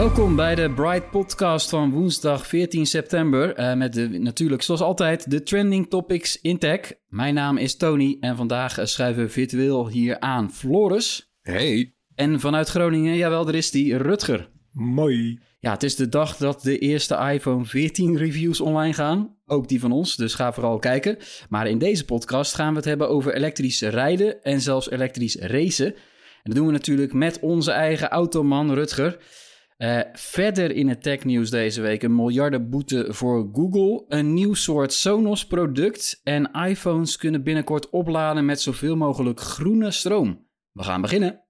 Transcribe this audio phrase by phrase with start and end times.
[0.00, 3.58] Welkom bij de Bright Podcast van woensdag 14 september.
[3.58, 6.92] Uh, met de, natuurlijk, zoals altijd, de trending topics in tech.
[7.08, 11.32] Mijn naam is Tony en vandaag uh, schuiven we virtueel hier aan Floris.
[11.42, 11.94] Hey.
[12.14, 14.50] En vanuit Groningen, jawel, er is die Rutger.
[14.72, 15.40] Mooi.
[15.58, 19.36] Ja, het is de dag dat de eerste iPhone 14 reviews online gaan.
[19.46, 21.16] Ook die van ons, dus ga vooral kijken.
[21.48, 25.86] Maar in deze podcast gaan we het hebben over elektrisch rijden en zelfs elektrisch racen.
[25.86, 25.96] En
[26.42, 29.18] dat doen we natuurlijk met onze eigen automan Rutger.
[29.80, 35.46] Uh, verder in het technieuws deze week een miljardenboete voor Google, een nieuw soort Sonos
[35.46, 40.46] product en iPhones kunnen binnenkort opladen met zoveel mogelijk groene stroom.
[40.72, 41.40] We gaan beginnen.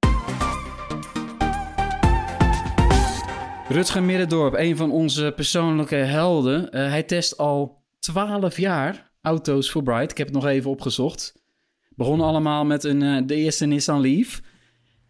[3.69, 6.63] Rutger Middendorp, een van onze persoonlijke helden.
[6.63, 10.11] Uh, hij test al 12 jaar auto's voor Bright.
[10.11, 11.43] Ik heb het nog even opgezocht.
[11.89, 14.41] Begon allemaal met een, uh, de eerste Nissan Leaf.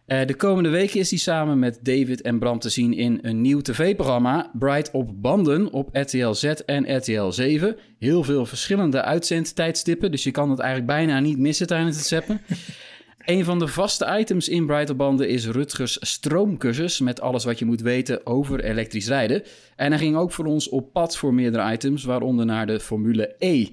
[0.07, 3.41] Uh, de komende weken is hij samen met David en Bram te zien in een
[3.41, 7.77] nieuw tv-programma, Bright op banden op RTL Z en RTL 7.
[7.99, 12.41] Heel veel verschillende uitzendtijdstippen, dus je kan het eigenlijk bijna niet missen tijdens het zeppen.
[13.25, 17.59] een van de vaste items in Bright op banden is Rutgers stroomcursus met alles wat
[17.59, 19.43] je moet weten over elektrisch rijden.
[19.75, 23.35] En hij ging ook voor ons op pad voor meerdere items, waaronder naar de Formule
[23.39, 23.67] E.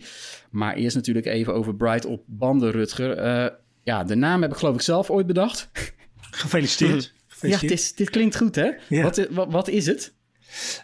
[0.51, 3.25] Maar eerst natuurlijk even over Bright op banden, Rutger.
[3.25, 3.47] Uh,
[3.83, 5.69] ja, de naam heb ik geloof ik zelf ooit bedacht.
[6.39, 7.13] Gefeliciteerd.
[7.41, 8.71] Ja, dit, dit, klinkt goed, hè?
[8.89, 9.03] Ja.
[9.03, 10.13] Wat, wat, wat, is het?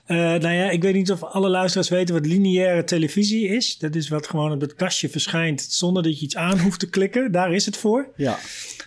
[0.06, 3.78] Uh, nou ja, ik weet niet of alle luisteraars weten wat lineaire televisie is.
[3.78, 6.90] Dat is wat gewoon op het kastje verschijnt zonder dat je iets aan hoeft te
[6.90, 7.32] klikken.
[7.32, 8.08] Daar is het voor.
[8.16, 8.38] Ja.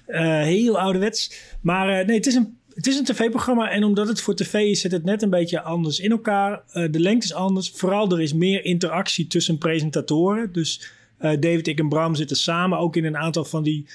[0.08, 1.32] Uh, heel ouderwets.
[1.62, 4.54] Maar uh, nee, het is een het is een tv-programma en omdat het voor tv
[4.54, 6.64] is, zit het net een beetje anders in elkaar.
[6.74, 7.70] De lengte is anders.
[7.70, 10.52] Vooral er is meer interactie tussen presentatoren.
[10.52, 13.88] Dus David, ik en Bram zitten samen ook in een aantal van die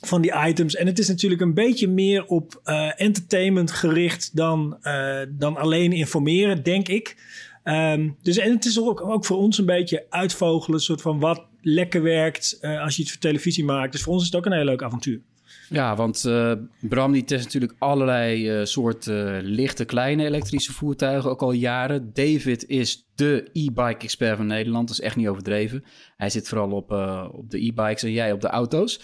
[0.00, 0.74] van die items.
[0.74, 5.92] En het is natuurlijk een beetje meer op uh, entertainment gericht dan, uh, dan alleen
[5.92, 7.16] informeren, denk ik.
[7.64, 11.46] Um, dus en het is ook, ook voor ons een beetje uitvogelen, soort van wat
[11.60, 13.92] lekker werkt uh, als je het voor televisie maakt.
[13.92, 15.20] Dus voor ons is het ook een heel leuk avontuur.
[15.68, 16.30] Ja, want
[16.80, 22.10] Bram die test natuurlijk allerlei uh, soorten lichte kleine elektrische voertuigen, ook al jaren.
[22.12, 25.84] David is de e-bike expert van Nederland, dat is echt niet overdreven.
[26.16, 26.90] Hij zit vooral op,
[27.32, 29.00] op de e-bikes en jij op de auto's.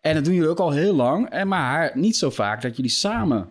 [0.00, 1.44] En dat doen jullie ook al heel lang.
[1.44, 3.48] Maar niet zo vaak dat jullie samen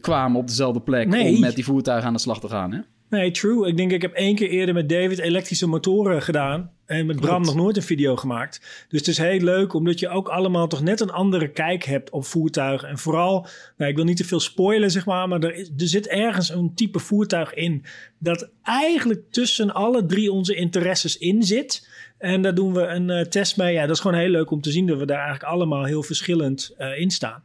[0.00, 1.34] kwamen op dezelfde plek nee.
[1.34, 2.72] om met die voertuigen aan de slag te gaan.
[2.72, 2.80] Hè?
[3.10, 3.68] Nee, true.
[3.68, 6.70] Ik denk ik heb één keer eerder met David elektrische motoren gedaan.
[6.86, 8.86] En met Bram nog nooit een video gemaakt.
[8.88, 12.10] Dus het is heel leuk omdat je ook allemaal toch net een andere kijk hebt
[12.10, 12.88] op voertuigen.
[12.88, 15.28] En vooral, nou, ik wil niet te veel spoilen zeg maar.
[15.28, 17.84] Maar er, is, er zit ergens een type voertuig in.
[18.18, 21.88] Dat eigenlijk tussen alle drie onze interesses in zit.
[22.20, 23.72] En daar doen we een uh, test mee.
[23.72, 26.02] Ja, dat is gewoon heel leuk om te zien dat we daar eigenlijk allemaal heel
[26.02, 27.42] verschillend uh, in staan.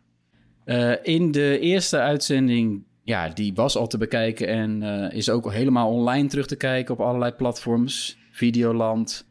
[0.65, 4.81] Uh, in de eerste uitzending, ja, die was al te bekijken en
[5.11, 8.17] is ook helemaal online terug te kijken op allerlei platforms.
[8.31, 9.27] Videoland,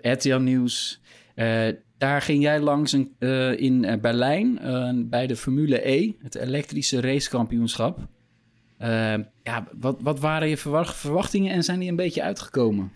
[0.00, 1.00] RTL Nieuws.
[1.98, 2.94] daar ging jij langs
[3.56, 4.58] in Berlijn
[5.10, 7.98] bij de Formule E, het elektrische racekampioenschap.
[9.42, 12.92] ja, wat, wat waren je verwachtingen en zijn die een beetje uitgekomen?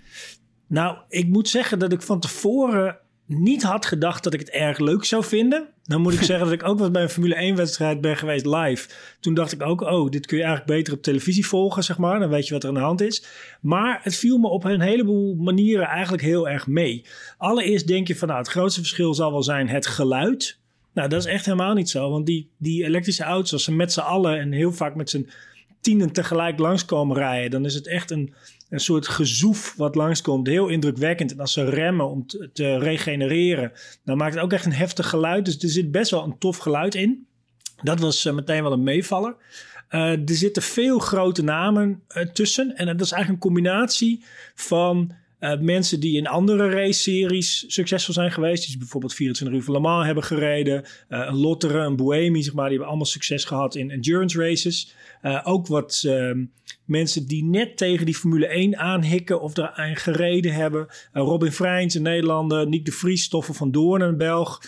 [0.71, 4.79] Nou, ik moet zeggen dat ik van tevoren niet had gedacht dat ik het erg
[4.79, 5.69] leuk zou vinden.
[5.83, 8.89] Dan moet ik zeggen dat ik ook wat bij een Formule 1-wedstrijd ben geweest live.
[9.21, 12.19] Toen dacht ik ook, oh, dit kun je eigenlijk beter op televisie volgen, zeg maar.
[12.19, 13.25] Dan weet je wat er aan de hand is.
[13.61, 17.05] Maar het viel me op een heleboel manieren eigenlijk heel erg mee.
[17.37, 20.59] Allereerst denk je van, nou, het grootste verschil zal wel zijn het geluid.
[20.93, 22.11] Nou, dat is echt helemaal niet zo.
[22.11, 25.29] Want die, die elektrische auto's, als ze met z'n allen en heel vaak met z'n
[25.81, 28.35] tienen tegelijk langskomen rijden, dan is het echt een,
[28.71, 30.47] een soort gezoef wat langskomt.
[30.47, 31.33] Heel indrukwekkend.
[31.33, 33.73] En als ze remmen om te, te regenereren,
[34.05, 35.45] dan maakt het ook echt een heftig geluid.
[35.45, 37.27] Dus er zit best wel een tof geluid in.
[37.83, 39.37] Dat was eh, meteen wel een meevaller.
[39.91, 42.77] Uh, er zitten veel grote namen uh, tussen.
[42.77, 44.25] En dat is eigenlijk een combinatie
[44.55, 48.67] van uh, mensen die in andere race-series succesvol zijn geweest.
[48.67, 50.85] Die bijvoorbeeld 24 uur van Le Mans hebben gereden.
[51.09, 52.65] een Lottere, een Buemi, zeg maar.
[52.65, 54.95] Die hebben allemaal succes gehad in endurance races.
[55.43, 56.45] ook wat ehm,
[56.85, 60.87] mensen die net tegen die Formule 1 aanhikken of eraan gereden hebben.
[61.13, 62.69] Robin Freins, een Nederlander.
[62.69, 64.63] Nick de Vries, Stoffel van Doorn, een Belg.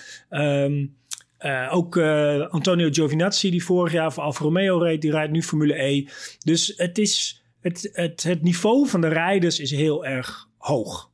[1.43, 5.43] Uh, ook uh, Antonio Giovinazzi, die vorig jaar voor Alfa Romeo reed, die rijdt nu
[5.43, 6.07] Formule E.
[6.39, 11.11] Dus het, is, het, het, het niveau van de rijders is heel erg hoog.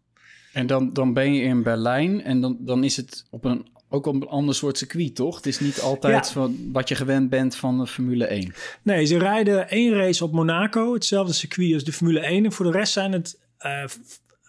[0.53, 4.06] En dan, dan ben je in Berlijn en dan, dan is het op een, ook
[4.06, 5.37] op een ander soort circuit, toch?
[5.37, 6.33] Het is niet altijd ja.
[6.33, 8.55] van, wat je gewend bent van de Formule 1.
[8.83, 12.45] Nee, ze rijden één race op Monaco, hetzelfde circuit als de Formule 1.
[12.45, 13.85] En voor de rest zijn het uh,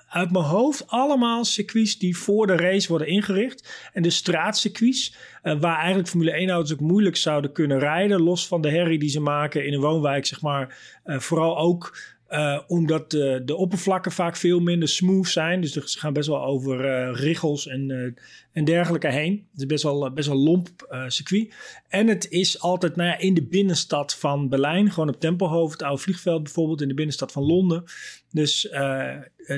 [0.10, 3.90] uit mijn hoofd allemaal circuits die voor de race worden ingericht.
[3.94, 8.22] En de straatcircuits, uh, waar eigenlijk Formule 1-auto's ook moeilijk zouden kunnen rijden.
[8.22, 10.78] Los van de herrie die ze maken in een woonwijk, zeg maar.
[11.06, 11.98] Uh, vooral ook
[12.30, 15.62] uh, omdat de, de oppervlakken vaak veel minder smooth zijn.
[15.62, 18.16] Dus ze gaan best wel over uh, richels en,
[18.52, 19.48] en dergelijke heen.
[19.52, 20.70] Het is best wel, best wel lomp
[21.08, 21.54] circuit.
[21.88, 24.92] En het is altijd nou ja, in de binnenstad van Berlijn.
[24.92, 26.81] Gewoon op Tempelhoofd, het oude vliegveld bijvoorbeeld.
[26.81, 27.84] In de binnenstad van Londen.
[28.32, 28.70] Dus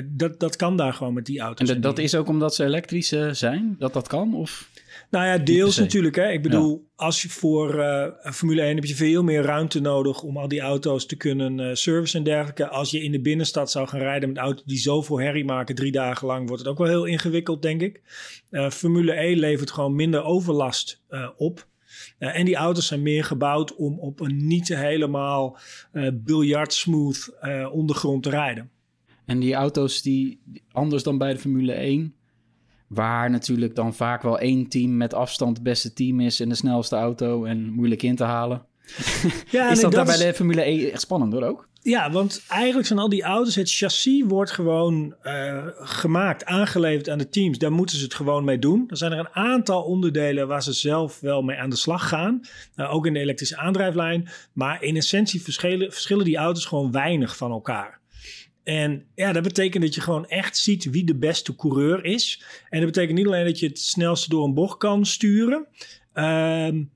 [0.04, 1.68] dat, dat kan daar gewoon met die auto's.
[1.68, 3.76] En dat, dat is ook omdat ze elektrisch zijn?
[3.78, 4.34] Dat dat kan?
[4.34, 4.70] Of...
[5.12, 6.16] Nou ja, deels natuurlijk.
[6.16, 6.30] Hè.
[6.30, 7.04] Ik bedoel, ja.
[7.04, 10.60] als je voor uh, Formule 1 heb je veel meer ruimte nodig om al die
[10.60, 12.68] auto's te kunnen uh, servicen en dergelijke.
[12.68, 15.92] Als je in de binnenstad zou gaan rijden met auto's die zoveel herrie maken, drie
[15.92, 18.02] dagen lang, wordt het ook wel heel ingewikkeld, denk ik.
[18.50, 21.02] Uh, Formule 1 levert gewoon minder overlast
[21.36, 21.66] op.
[22.18, 25.58] Uh, en die auto's zijn meer gebouwd om op een niet helemaal
[25.92, 28.70] uh, biljartsmooth uh, ondergrond te rijden.
[29.24, 32.14] En die auto's die anders dan bij de Formule 1,
[32.94, 36.54] Waar natuurlijk dan vaak wel één team met afstand het beste team is en de
[36.54, 38.64] snelste auto en moeilijk in te halen.
[39.50, 41.68] Ja, is nee, dat, dat bij de Formule 1 echt spannend hoor ook?
[41.82, 47.18] Ja, want eigenlijk zijn al die auto's, het chassis wordt gewoon uh, gemaakt, aangeleverd aan
[47.18, 47.58] de teams.
[47.58, 48.84] Daar moeten ze het gewoon mee doen.
[48.88, 52.40] Er zijn er een aantal onderdelen waar ze zelf wel mee aan de slag gaan.
[52.76, 54.28] Uh, ook in de elektrische aandrijflijn.
[54.52, 58.00] Maar in essentie verschillen, verschillen die auto's gewoon weinig van elkaar.
[58.64, 62.44] En ja, dat betekent dat je gewoon echt ziet wie de beste coureur is.
[62.68, 65.66] En dat betekent niet alleen dat je het snelste door een bocht kan sturen,
[66.14, 66.90] um,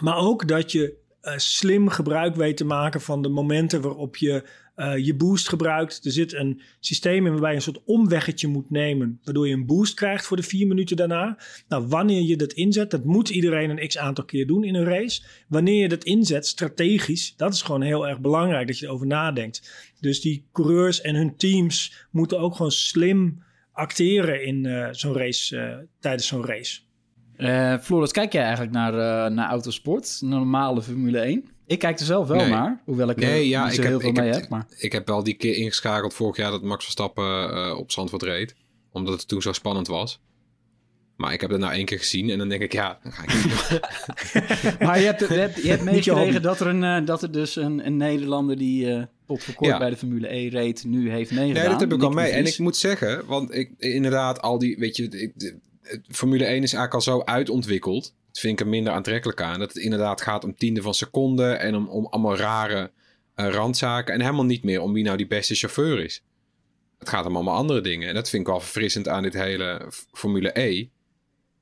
[0.00, 4.48] maar ook dat je uh, slim gebruik weet te maken van de momenten waarop je
[4.78, 6.04] uh, je boost gebruikt.
[6.04, 9.66] Er zit een systeem in waarbij je een soort omweggetje moet nemen, waardoor je een
[9.66, 11.38] boost krijgt voor de vier minuten daarna.
[11.68, 14.84] Nou, wanneer je dat inzet, dat moet iedereen een x aantal keer doen in een
[14.84, 15.22] race.
[15.48, 19.92] Wanneer je dat inzet, strategisch, dat is gewoon heel erg belangrijk dat je erover nadenkt.
[20.00, 23.42] Dus die coureurs en hun teams moeten ook gewoon slim
[23.72, 26.80] acteren in uh, zo'n race, uh, tijdens zo'n race.
[27.82, 31.57] Floris, kijk jij eigenlijk naar, naar autosport, normale Formule 1?
[31.68, 32.48] Ik kijk er zelf wel nee.
[32.48, 34.40] naar, hoewel ik nee, er ja, niet zo ik heel heb, veel ik mee heb,
[34.40, 34.50] heb.
[34.50, 34.66] Maar...
[34.76, 38.54] Ik heb wel die keer ingeschakeld vorig jaar dat Max Verstappen uh, op Zandvoort reed.
[38.92, 40.20] Omdat het toen zo spannend was.
[41.16, 43.22] Maar ik heb het nou één keer gezien en dan denk ik, ja, dan ga
[43.22, 43.80] ik niet
[44.86, 47.56] Maar je hebt, je hebt, je hebt meegekregen dat er, een, uh, dat er dus
[47.56, 49.78] een, een Nederlander die uh, tot voor kort ja.
[49.78, 51.62] bij de Formule 1 reed, nu heeft meegedaan.
[51.62, 52.30] Nee, dat heb ik al mee.
[52.30, 55.58] En ik moet zeggen, want ik, inderdaad, al die, weet je, ik, de,
[56.08, 58.14] Formule 1 is eigenlijk al zo uitontwikkeld.
[58.38, 59.58] Vind ik er minder aantrekkelijk aan.
[59.58, 62.90] Dat het inderdaad gaat om tiende van seconde en om, om allemaal rare
[63.36, 64.14] uh, randzaken.
[64.14, 66.24] En helemaal niet meer om wie nou die beste chauffeur is.
[66.98, 68.08] Het gaat om allemaal andere dingen.
[68.08, 70.88] En dat vind ik wel verfrissend aan dit hele Formule E.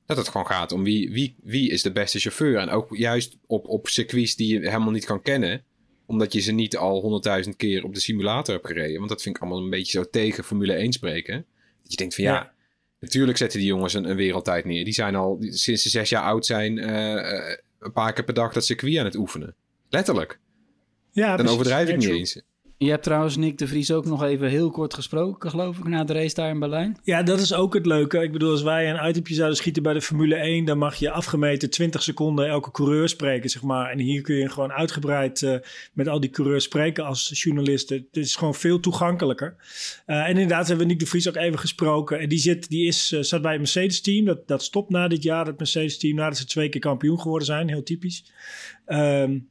[0.05, 2.57] Dat het gewoon gaat om wie, wie, wie is de beste chauffeur.
[2.57, 5.63] En ook juist op, op circuits die je helemaal niet kan kennen.
[6.05, 8.97] Omdat je ze niet al honderdduizend keer op de simulator hebt gereden.
[8.97, 11.45] Want dat vind ik allemaal een beetje zo tegen Formule 1 spreken.
[11.81, 12.55] Dat je denkt van ja
[12.99, 14.83] natuurlijk zetten die jongens een, een, wereldtijd neer.
[14.83, 18.33] Die zijn al sinds ze zes jaar oud zijn uh, uh, een paar keer per
[18.33, 19.55] dag dat circuit aan het oefenen.
[19.89, 20.39] Letterlijk.
[21.11, 21.53] Ja, Dan precies.
[21.53, 22.41] overdrijf ik niet eens.
[22.79, 26.03] Je hebt trouwens Nick de Vries ook nog even heel kort gesproken, geloof ik, na
[26.03, 26.97] de race daar in Berlijn.
[27.03, 28.21] Ja, dat is ook het leuke.
[28.21, 31.11] Ik bedoel, als wij een itempje zouden schieten bij de Formule 1, dan mag je
[31.11, 33.91] afgemeten 20 seconden elke coureur spreken, zeg maar.
[33.91, 35.55] En hier kun je gewoon uitgebreid uh,
[35.93, 37.89] met al die coureurs spreken als journalist.
[37.89, 39.55] Het is gewoon veel toegankelijker.
[40.07, 42.19] Uh, en inderdaad hebben we Nick de Vries ook even gesproken.
[42.19, 44.25] En die, zit, die is, uh, zat bij het Mercedes-team.
[44.25, 47.67] Dat, dat stopt na dit jaar, dat Mercedes-team, nadat ze twee keer kampioen geworden zijn.
[47.67, 48.31] Heel typisch.
[48.87, 49.47] Um,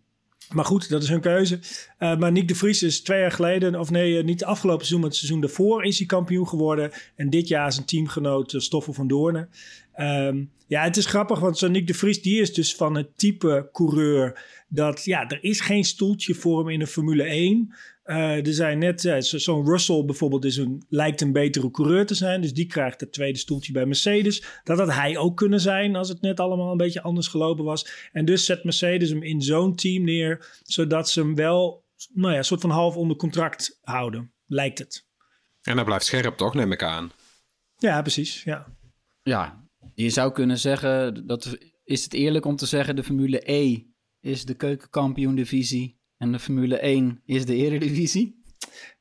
[0.53, 1.59] maar goed, dat is hun keuze.
[1.99, 5.00] Uh, maar Nick de Vries is twee jaar geleden, of nee, niet het afgelopen seizoen,
[5.00, 6.91] maar het seizoen daarvoor is hij kampioen geworden.
[7.15, 9.49] En dit jaar is een teamgenoot uh, Stoffel van Doornen.
[9.93, 13.69] Ehm, ja, het is grappig, want Sonic de Vries die is dus van het type
[13.73, 17.75] coureur dat ja, er is geen stoeltje voor hem in de Formule 1.
[18.06, 22.14] Uh, er zijn net, uh, zo'n Russell bijvoorbeeld is een, lijkt een betere coureur te
[22.14, 22.40] zijn.
[22.40, 24.44] Dus die krijgt het tweede stoeltje bij Mercedes.
[24.64, 28.08] Dat had hij ook kunnen zijn als het net allemaal een beetje anders gelopen was.
[28.12, 31.84] En dus zet Mercedes hem in zo'n team neer, zodat ze hem wel,
[32.14, 35.06] nou ja, soort van half onder contract houden, lijkt het.
[35.62, 37.12] En hij blijft scherp toch, neem ik aan.
[37.76, 38.66] Ja, precies, ja.
[39.22, 43.82] Ja, je zou kunnen zeggen, dat is het eerlijk om te zeggen, de Formule E
[44.20, 48.44] is de keukenkampioen-divisie en de Formule 1 is de eredivisie?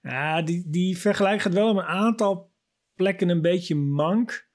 [0.01, 2.53] Ja, die, die vergelijking gaat wel op een aantal
[2.95, 4.47] plekken een beetje mank.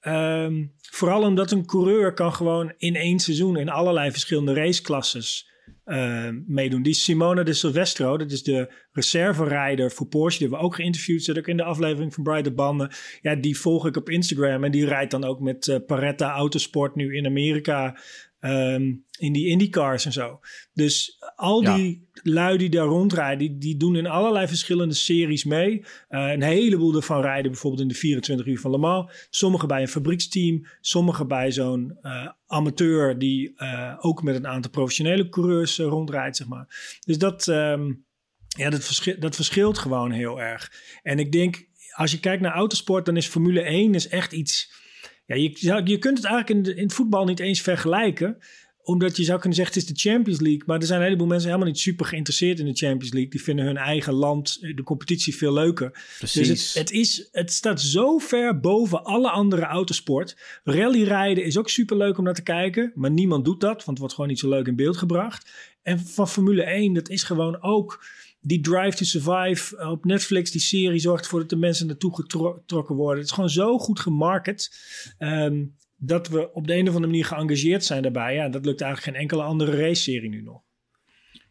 [0.00, 5.50] Um, vooral omdat een coureur kan gewoon in één seizoen in allerlei verschillende raceklasses
[5.86, 6.82] uh, meedoen.
[6.82, 10.38] Die Simone de Silvestro, dat is de reserverijder voor Porsche.
[10.38, 12.90] Die hebben we ook geïnterviewd, zit ook in de aflevering van Brighter Banden.
[13.20, 16.94] Ja, die volg ik op Instagram en die rijdt dan ook met uh, Paretta Autosport
[16.94, 17.98] nu in Amerika
[18.40, 20.40] Um, in die IndyCars en zo.
[20.72, 22.20] Dus al die ja.
[22.22, 25.84] lui die daar rondrijden, die, die doen in allerlei verschillende series mee.
[26.08, 29.26] Uh, een heleboel ervan rijden bijvoorbeeld in de 24 uur van Le Mans.
[29.30, 34.70] Sommige bij een fabrieksteam, sommige bij zo'n uh, amateur die uh, ook met een aantal
[34.70, 36.98] professionele coureurs rondrijdt, zeg maar.
[37.06, 38.04] Dus dat, um,
[38.48, 40.72] ja, dat, verschilt, dat verschilt gewoon heel erg.
[41.02, 44.84] En ik denk, als je kijkt naar autosport, dan is Formule 1 is echt iets
[45.26, 48.38] ja, je, je kunt het eigenlijk in, de, in het voetbal niet eens vergelijken
[48.86, 50.62] omdat je zou kunnen zeggen, het is de Champions League.
[50.66, 53.30] Maar er zijn een heleboel mensen helemaal niet super geïnteresseerd in de Champions League.
[53.30, 55.90] Die vinden hun eigen land, de competitie veel leuker.
[56.18, 56.48] Precies.
[56.48, 60.36] Dus het, het, is, het staat zo ver boven alle andere autosport.
[60.64, 62.92] Rallyrijden is ook super leuk om naar te kijken.
[62.94, 65.50] Maar niemand doet dat, want het wordt gewoon niet zo leuk in beeld gebracht.
[65.82, 68.04] En van Formule 1, dat is gewoon ook
[68.46, 72.94] die Drive to Survive op Netflix, die serie zorgt ervoor dat de mensen naartoe getrokken
[72.94, 73.16] worden.
[73.16, 74.78] Het is gewoon zo goed gemarket.
[75.18, 78.34] Um, dat we op de een of andere manier geëngageerd zijn daarbij.
[78.34, 80.62] Ja, dat lukt eigenlijk geen enkele andere race-serie nu nog.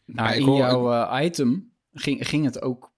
[0.05, 2.93] Nou, in jouw uh, item ging, ging het ook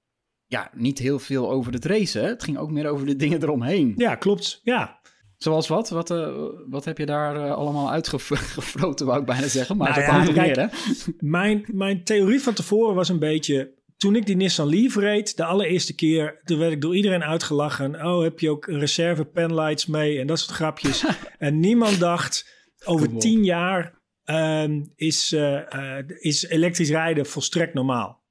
[0.46, 2.24] ja, niet heel veel over het racen.
[2.24, 3.94] Het ging ook meer over de dingen eromheen.
[3.96, 4.60] Ja, klopt.
[4.64, 5.00] Ja.
[5.38, 5.90] Zoals wat?
[5.90, 9.78] Wat, uh, wat heb je daar uh, allemaal uitgefloten, wou ik bijna zeggen.
[9.78, 10.68] Maar nou dat ja, meer, hè?
[11.20, 15.46] Mijn, mijn theorie van tevoren was een beetje toen ik die Nissan Leaf reed, de
[15.46, 18.06] allereerste keer, toen werd ik door iedereen uitgelachen.
[18.06, 21.06] Oh, heb je ook reserve penlights mee en dat soort grapjes.
[21.38, 28.26] en niemand dacht, over tien jaar um, is, uh, uh, is elektrisch rijden volstrekt normaal.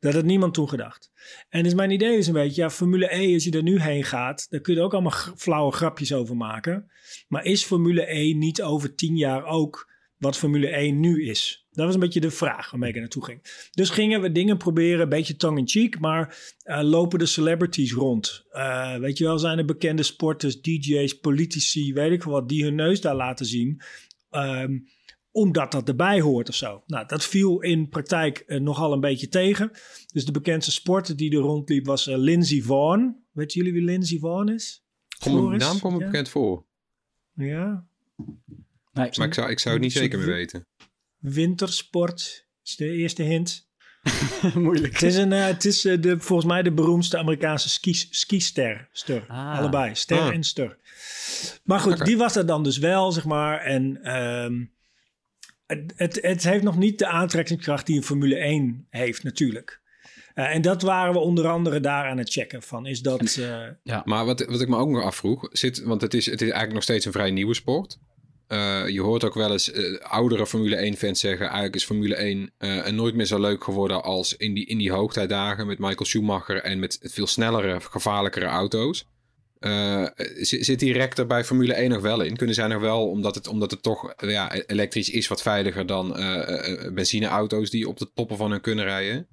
[0.00, 1.12] Dat had niemand toen gedacht.
[1.48, 4.04] En dus mijn idee is een beetje, ja, Formule E, als je er nu heen
[4.04, 6.90] gaat, daar kun je ook allemaal flauwe grapjes over maken.
[7.28, 11.63] Maar is Formule E niet over tien jaar ook wat Formule 1 nu is?
[11.74, 13.68] Dat was een beetje de vraag waarmee ik er naartoe ging.
[13.70, 18.44] Dus gingen we dingen proberen, een beetje tongue-in-cheek, maar uh, lopen de celebrities rond.
[18.52, 22.74] Uh, weet je wel, zijn er bekende sporters, DJ's, politici, weet ik wat, die hun
[22.74, 23.80] neus daar laten zien.
[24.30, 24.86] Um,
[25.30, 26.82] omdat dat erbij hoort of zo.
[26.86, 29.70] Nou, dat viel in praktijk uh, nogal een beetje tegen.
[30.12, 33.24] Dus de bekendste sporter die er rondliep was Lindsey Vaughn.
[33.32, 34.84] Weten jullie wie Lindsey Vaughn is?
[35.18, 36.06] Kom, de naam komt me ja.
[36.06, 36.64] bekend voor.
[37.34, 37.86] Ja.
[38.92, 40.66] Nee, maar ik zou, ik zou het niet zeker meer weten.
[41.24, 43.68] Wintersport is de eerste hint.
[44.54, 44.92] Moeilijk.
[44.92, 48.88] Het is, een, uh, het is uh, de, volgens mij de beroemdste Amerikaanse ski, skister.
[48.92, 49.24] Ster.
[49.28, 49.58] Ah.
[49.58, 50.34] Allebei, ster ah.
[50.34, 50.78] en ster.
[51.62, 52.06] Maar goed, okay.
[52.06, 53.60] die was er dan dus wel, zeg maar.
[53.60, 54.72] En um,
[55.66, 59.80] het, het, het, heeft nog niet de aantrekkingskracht die een Formule 1 heeft, natuurlijk.
[60.34, 62.86] Uh, en dat waren we onder andere daar aan het checken van.
[62.86, 63.34] Is dat...
[63.82, 64.02] ja.
[64.04, 66.74] Maar wat, wat ik me ook nog afvroeg, zit, want het is, het is eigenlijk
[66.74, 67.98] nog steeds een vrij nieuwe sport.
[68.48, 71.46] Uh, je hoort ook wel eens uh, oudere Formule 1-fans zeggen...
[71.46, 74.02] eigenlijk is Formule 1 uh, nooit meer zo leuk geworden...
[74.02, 76.62] als in die, in die hoogtijdagen met Michael Schumacher...
[76.62, 79.06] en met veel snellere, gevaarlijkere auto's.
[80.40, 82.36] zit die rek er bij Formule 1 nog wel in?
[82.36, 85.28] Kunnen zij nog wel, omdat het, omdat het toch ja, elektrisch is...
[85.28, 86.12] wat veiliger dan
[86.94, 89.26] benzineauto's die op de toppen van hun kunnen rijden?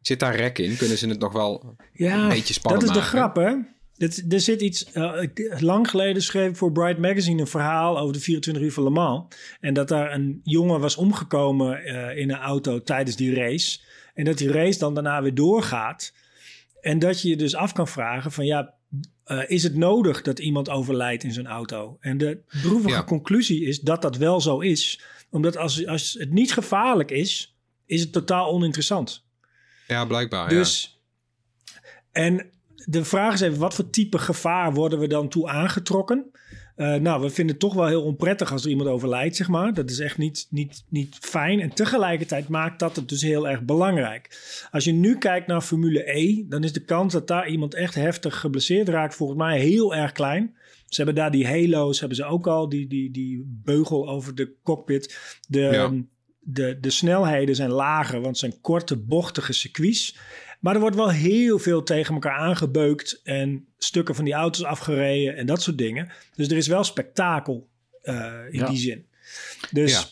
[0.00, 0.76] Zit daar rek in?
[0.76, 3.32] Kunnen ze het nog wel ja, een beetje spannend dat is de maken?
[3.32, 3.76] grap, hè?
[3.98, 4.86] Dit, er zit iets.
[4.94, 5.22] Uh,
[5.58, 8.90] lang geleden schreef ik voor Bright Magazine een verhaal over de 24 uur van Le
[8.90, 9.34] Mans.
[9.60, 13.80] En dat daar een jongen was omgekomen uh, in een auto tijdens die race.
[14.14, 16.12] En dat die race dan daarna weer doorgaat.
[16.80, 18.74] En dat je je dus af kan vragen: van ja,
[19.26, 21.96] uh, is het nodig dat iemand overlijdt in zijn auto?
[22.00, 23.04] En de droevige ja.
[23.04, 25.00] conclusie is dat dat wel zo is.
[25.30, 29.24] Omdat als, als het niet gevaarlijk is, is het totaal oninteressant.
[29.86, 30.48] Ja, blijkbaar.
[30.48, 31.00] Dus.
[31.64, 31.80] Ja.
[32.12, 32.50] En
[32.90, 36.30] de vraag is even, wat voor type gevaar worden we dan toe aangetrokken?
[36.76, 39.74] Eh, nou, we vinden het toch wel heel onprettig als er iemand overlijdt, zeg maar.
[39.74, 41.60] Dat is echt niet, niet, niet fijn.
[41.60, 44.40] En tegelijkertijd maakt dat het dus heel erg belangrijk.
[44.70, 47.94] Als je nu kijkt naar Formule E, dan is de kans dat daar iemand echt
[47.94, 50.54] heftig geblesseerd raakt volgens mij heel erg klein.
[50.86, 54.52] Ze hebben daar die halo's, hebben ze ook al, die, die, die beugel over de
[54.62, 55.18] cockpit.
[55.48, 55.92] De, Ja.
[56.40, 60.16] de, de snelheden zijn lager, want het zijn korte, bochtige circuits.
[60.58, 65.36] Maar er wordt wel heel veel tegen elkaar aangebeukt en stukken van die auto's afgereden
[65.36, 66.10] en dat soort dingen.
[66.34, 67.68] Dus er is wel spektakel
[68.02, 68.14] eh,
[68.50, 68.66] in Ja.
[68.68, 69.06] die zin.
[69.70, 70.04] Dus Ja.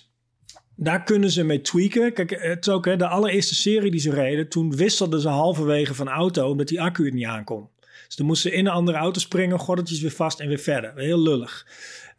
[0.76, 2.12] daar kunnen ze mee tweaken.
[2.12, 5.94] Kijk, het is ook hè, de allereerste serie die ze reden, toen wisselden ze halverwege
[5.94, 7.68] van auto omdat die accu het niet aankon.
[8.06, 10.92] Dus dan moesten ze in een andere auto springen, gordeltjes weer vast en weer verder.
[10.96, 11.66] Heel lullig.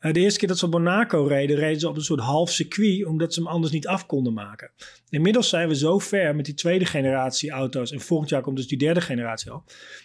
[0.08, 2.52] Eh, de eerste keer dat ze op Monaco reden, reden ze op een soort half
[2.52, 4.70] circuit, omdat ze hem anders niet af konden maken.
[5.10, 8.68] Inmiddels zijn we zo ver met die tweede generatie auto's, en volgend jaar komt dus
[8.68, 9.64] die derde generatie al,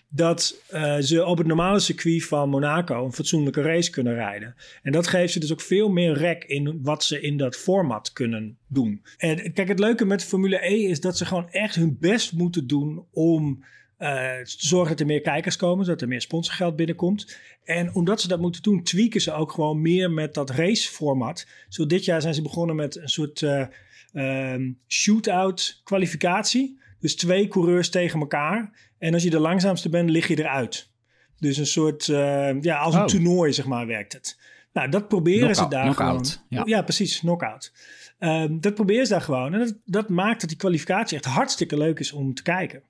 [0.09, 4.55] dat eh, ze op het normale circuit van Monaco een fatsoenlijke race kunnen rijden.
[4.83, 8.13] En dat geeft ze dus ook veel meer rek in wat ze in dat format
[8.13, 9.03] kunnen doen.
[9.17, 12.67] En kijk, het leuke met Formule E is dat ze gewoon echt hun best moeten
[12.67, 13.65] doen om
[14.09, 17.39] te zorgen dat er meer kijkers komen, zodat er meer sponsorgeld binnenkomt.
[17.65, 21.47] En omdat ze dat moeten doen, tweaken ze ook gewoon meer met dat raceformat.
[21.69, 23.65] Zo dit jaar zijn ze begonnen met een soort eh,
[24.13, 26.81] ehm, shootout kwalificatie.
[27.01, 28.71] Dus twee coureurs tegen elkaar.
[28.99, 30.91] En als je de langzaamste bent, lig je eruit.
[31.39, 33.07] Dus een soort, eh, ja, als een Oh.
[33.07, 34.39] toernooi zeg maar werkt het.
[34.73, 36.69] Nou, dat proberen ze daar knockout, gewoon.
[36.69, 36.83] ja.
[36.83, 37.73] precies, knockout.
[38.19, 39.55] Ehm, dat proberen ze daar gewoon.
[39.55, 42.83] En dat, dat maakt dat die kwalificatie echt hartstikke leuk is om te kijken.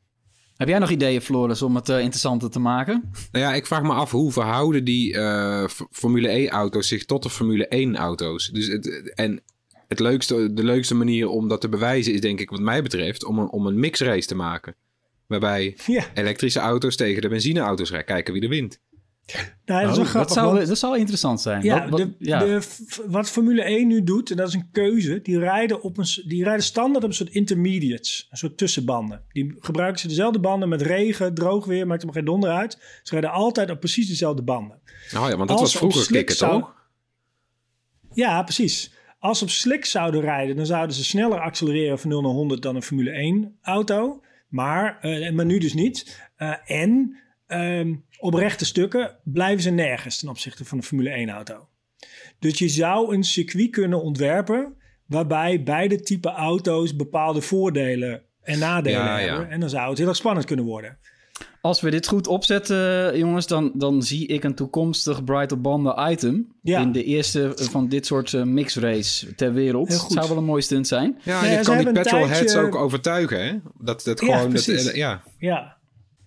[0.62, 3.11] Heb jij nog ideeën, Floris, om het eh, interessanter te maken?
[3.33, 7.31] Nou ja, ik vraag me af hoe verhouden die eh, Formule E-auto's zich tot de
[7.31, 8.49] Formule 1-auto's.
[8.49, 9.42] Dus het, en
[9.88, 13.25] het leukste, de leukste manier om dat te bewijzen is, denk ik, wat mij betreft,
[13.25, 14.75] om een, om een mixrace te maken.
[15.26, 18.07] Waarbij Ja, elektrische auto's tegen de benzineauto's rijden.
[18.07, 18.81] Kijken wie er wint.
[19.64, 21.62] Nou, dat Oh, dat, zou, dat zou interessant zijn.
[21.62, 22.38] Ja, Wat- wat- de, ja.
[22.38, 25.99] De, f- wat Formule 1 nu doet, en dat is een keuze, die rijden, op
[25.99, 29.23] een, die rijden standaard op een soort intermediates, een soort tussenbanden.
[29.33, 32.73] Die gebruiken ze dezelfde banden met regen, droog weer, maakt er geen donder uit.
[33.02, 34.81] Ze rijden altijd op precies dezelfde banden.
[35.12, 36.75] Nou ja, want dat Als was vroeger zou- toch?
[38.14, 38.93] Ja, precies.
[39.19, 42.62] Als ze op slick zouden rijden, dan zouden ze sneller accelereren van 0 naar 100
[42.62, 44.21] dan een Formule 1 auto.
[44.49, 46.21] Maar, eh, maar nu dus niet.
[46.37, 51.30] Eh, en ehm, op rechte stukken blijven ze nergens ten opzichte van een Formule 1
[51.30, 51.69] auto.
[52.39, 54.75] Dus je zou een circuit kunnen ontwerpen
[55.06, 59.28] waarbij beide type auto's bepaalde voordelen en nadelen Ja, ja.
[59.28, 59.50] hebben.
[59.50, 60.99] En dan zou het heel erg spannend kunnen worden.
[61.61, 66.52] Als we dit goed opzetten, jongens, dan, dan zie ik een toekomstig Bright banden item.
[66.63, 66.80] Ja.
[66.80, 69.89] In de eerste van dit soort eh, mixrace ter wereld.
[69.89, 70.13] Heel goed.
[70.13, 71.19] Zou wel een mooie stunt zijn.
[71.23, 73.52] Ja, Nee, je kan die petrolheads tijdje- ook overtuigen, hè?
[73.78, 74.41] Dat, dat Ja, gewoon...
[74.52, 74.87] dat, precies.
[74.91, 75.23] eh, ja.
[75.39, 75.76] Ja,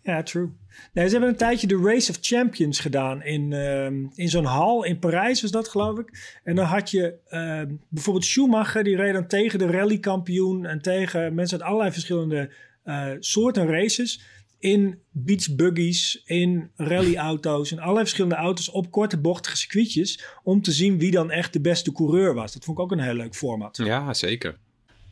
[0.06, 0.50] ja, true.
[0.94, 4.84] Nee, ze hebben een tijdje de Race of Champions gedaan in, ehm, in zo'n hal
[4.84, 6.40] in Parijs, was dat geloof ik.
[6.44, 11.34] En dan had je ehm, bijvoorbeeld Schumacher, die reed dan tegen de rallykampioen en tegen
[11.34, 12.52] mensen uit allerlei verschillende
[12.84, 14.22] eh, soorten races.
[14.60, 20.24] In beach buggies, in rallyauto's, in allerlei verschillende auto's op korte bochtige circuitjes.
[20.44, 22.54] Om te zien wie dan echt de beste coureur was.
[22.54, 23.78] Dat vond ik ook een heel leuk format.
[23.78, 24.58] ja, zeker.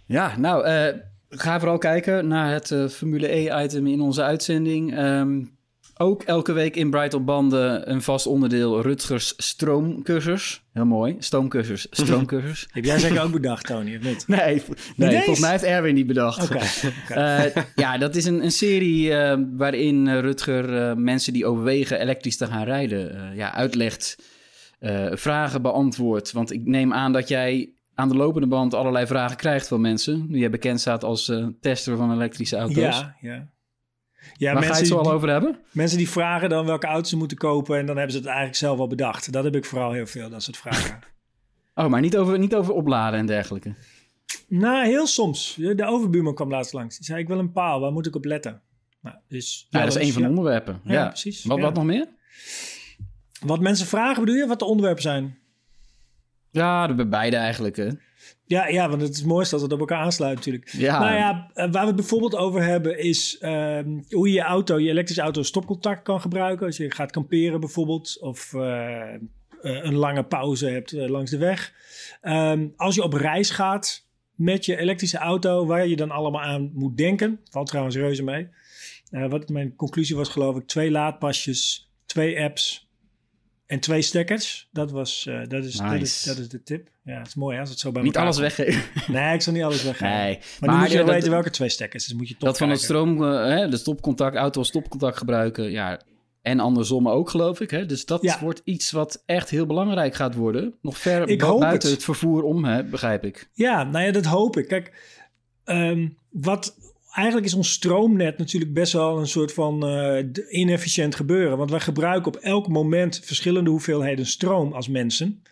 [0.06, 0.94] Ja, nou, eh,
[1.36, 4.96] ga vooral kijken naar het eh, Formule E-item in onze uitzending.
[4.96, 5.44] Ehm,
[5.98, 10.64] ook elke week in Bright op banden een vast onderdeel Rutgers stroomcursus.
[10.74, 12.68] Heel mooi, stoomcursus, stroomcursus.
[12.72, 14.28] Heb jij zeker ook bedacht, Tony, of niet?
[14.28, 16.44] Nee, vo- nee volgens mij heeft Erwin die bedacht.
[16.52, 16.64] Oké.
[17.14, 22.48] Eh, ja, dat is een, een serie eh, waarin Rutger mensen die overwegen elektrisch te
[22.48, 24.18] gaan rijden ja, uitlegt,
[25.12, 26.32] vragen beantwoordt.
[26.32, 30.26] Want ik neem aan dat jij aan de lopende band allerlei vragen krijgt van mensen.
[30.30, 32.78] Nu jij bekend staat als eh, tester van elektrische auto's.
[32.78, 33.52] Ja, ja.
[34.38, 35.60] Ja, Waar ga je het zo al over hebben?
[35.72, 38.58] mensen die vragen dan welke auto ze moeten kopen en dan hebben ze het eigenlijk
[38.58, 39.32] zelf al bedacht.
[39.32, 41.00] Dat heb ik vooral heel veel, dat soort vragen.
[41.76, 43.76] Oh, maar niet over, niet over opladen en dergelijke.
[44.48, 45.56] nou, heel soms.
[45.56, 46.98] De overbuurman kwam laatst langs.
[46.98, 48.62] Die zei, ik wil een paal, waar moet ik op letten?
[49.02, 50.82] Nou, dus, Ja, dat is een van de onderwerpen.
[50.84, 52.08] Ja, Ja, precies, Wat, wat nog meer?
[53.46, 55.38] Wat mensen vragen bedoel je, wat de onderwerpen zijn?
[56.54, 57.76] Ja, de beide eigenlijk.
[57.76, 57.90] Hè.
[58.46, 60.70] Ja, ja, want het is mooiste als het op elkaar aansluit natuurlijk.
[60.70, 61.00] Ja.
[61.00, 64.80] Nou ja, eh, waar we het bijvoorbeeld over hebben is ehm, hoe je je auto,
[64.80, 66.66] je elektrische auto stopcontact kan gebruiken.
[66.66, 69.20] Als je gaat kamperen bijvoorbeeld of eh, eh,
[69.62, 71.74] een lange pauze hebt langs de weg.
[72.22, 76.72] Ehm, als je op reis gaat met je elektrische auto, waar je dan allemaal aan
[76.74, 77.40] moet denken.
[77.50, 78.48] Valt trouwens reuze mee.
[79.30, 82.92] Wat mijn conclusie was geloof ik, twee laadpasjes, twee apps
[83.66, 84.68] en twee stekkers.
[84.72, 86.28] Dat, was, eh, dat, is, dat, is, Nice.
[86.28, 86.90] dat is de tip.
[87.04, 88.82] Ja, het is mooi hè, als het zo bij Niet alles weggeven.
[89.14, 90.14] Nee, ik zal niet alles weggeven.
[90.18, 90.40] Nee.
[90.60, 92.06] Maar, nu moet je wel weten welke twee stekkers.
[92.06, 95.18] Dus moet je toch Dat van het stroom, eh, hè, de stopcontact, auto als stopcontact
[95.18, 95.72] gebruiken.
[95.72, 96.00] Ja,
[96.42, 97.70] En andersom ook, geloof ik.
[97.70, 97.86] Hè?
[97.86, 98.40] Dus dat Ja.
[98.42, 100.74] wordt iets wat echt heel belangrijk gaat worden.
[100.82, 101.84] Nog ver Ik buiten het.
[101.84, 102.04] het.
[102.04, 103.50] vervoer om, hè, begrijp ik.
[103.54, 104.68] Ja, nou ja, dat hoop ik.
[104.68, 104.94] Kijk,
[105.64, 106.76] ehm, wat
[107.14, 111.58] eigenlijk is ons stroomnet natuurlijk best wel een soort van eh, inefficiënt gebeuren.
[111.58, 115.44] Want wij gebruiken op elk moment verschillende hoeveelheden stroom als mensen.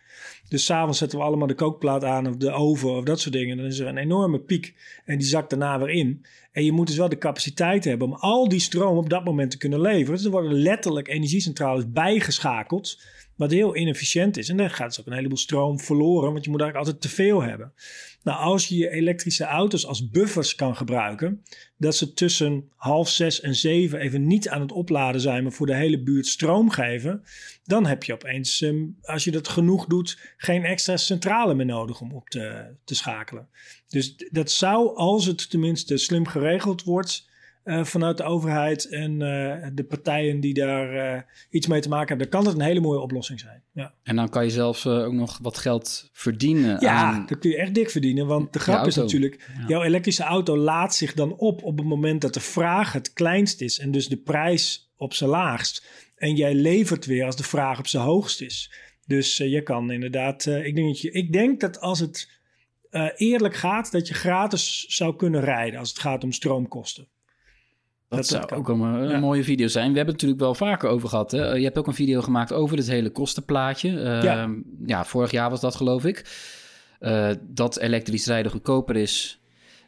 [0.49, 3.57] Dus s'avonds zetten we allemaal de kookplaat aan of de oven of dat soort dingen.
[3.57, 6.25] Dan is er een enorme piek en die zakt daarna weer in.
[6.51, 9.51] En je moet dus wel de capaciteit hebben om al die stroom op dat moment
[9.51, 10.15] te kunnen leveren.
[10.15, 12.99] Dus er worden letterlijk energiecentrales bijgeschakeld.
[13.35, 14.49] Wat heel inefficiënt is.
[14.49, 16.31] En dan gaat dus ook een heleboel stroom verloren.
[16.31, 17.73] Want je moet eigenlijk altijd te veel hebben.
[18.23, 21.43] Nou, als je je elektrische auto's als buffers kan gebruiken.
[21.77, 25.43] Dat ze tussen half zes en zeven even niet aan het opladen zijn.
[25.43, 27.23] Maar voor de hele buurt stroom geven.
[27.63, 32.01] Dan heb je opeens, ehm, als je dat genoeg doet, geen extra centrale meer nodig
[32.01, 33.47] om op te, te schakelen.
[33.87, 37.29] Dus dat zou, als het tenminste slim geregeld wordt.
[37.63, 42.07] Eh, vanuit de overheid en eh, de partijen die daar eh, iets mee te maken
[42.07, 43.63] hebben, dan kan het een hele mooie oplossing zijn.
[43.73, 47.25] Ja, En dan kan je zelfs ook nog wat geld verdienen ja aan...
[47.27, 48.27] dan kun je echt dik verdienen.
[48.27, 49.67] Want de grap is natuurlijk, Ja.
[49.67, 53.61] jouw elektrische auto laat zich dan op op het moment dat de vraag het kleinst
[53.61, 55.85] is en dus de prijs op zijn laagst.
[56.15, 58.73] En jij levert weer als de vraag op zijn hoogst is.
[59.05, 62.29] Dus je kan inderdaad, ik, denk dat je, ik denk dat als het
[63.15, 67.07] eerlijk gaat, dat je gratis zou kunnen rijden als het gaat om stroomkosten.
[68.11, 68.57] Dat, Dat zou kan.
[68.57, 69.19] ook een, Ja.
[69.19, 69.91] mooie video zijn.
[69.91, 71.31] We hebben het natuurlijk wel vaker over gehad.
[71.31, 71.53] Hè?
[71.53, 73.99] Je hebt ook een video gemaakt over het hele kostenplaatje.
[74.01, 74.49] Eh, Ja.
[74.85, 75.05] ja.
[75.05, 76.25] vorig jaar was dat geloof ik.
[76.99, 79.41] Eh, dat elektrisch rijden goedkoper is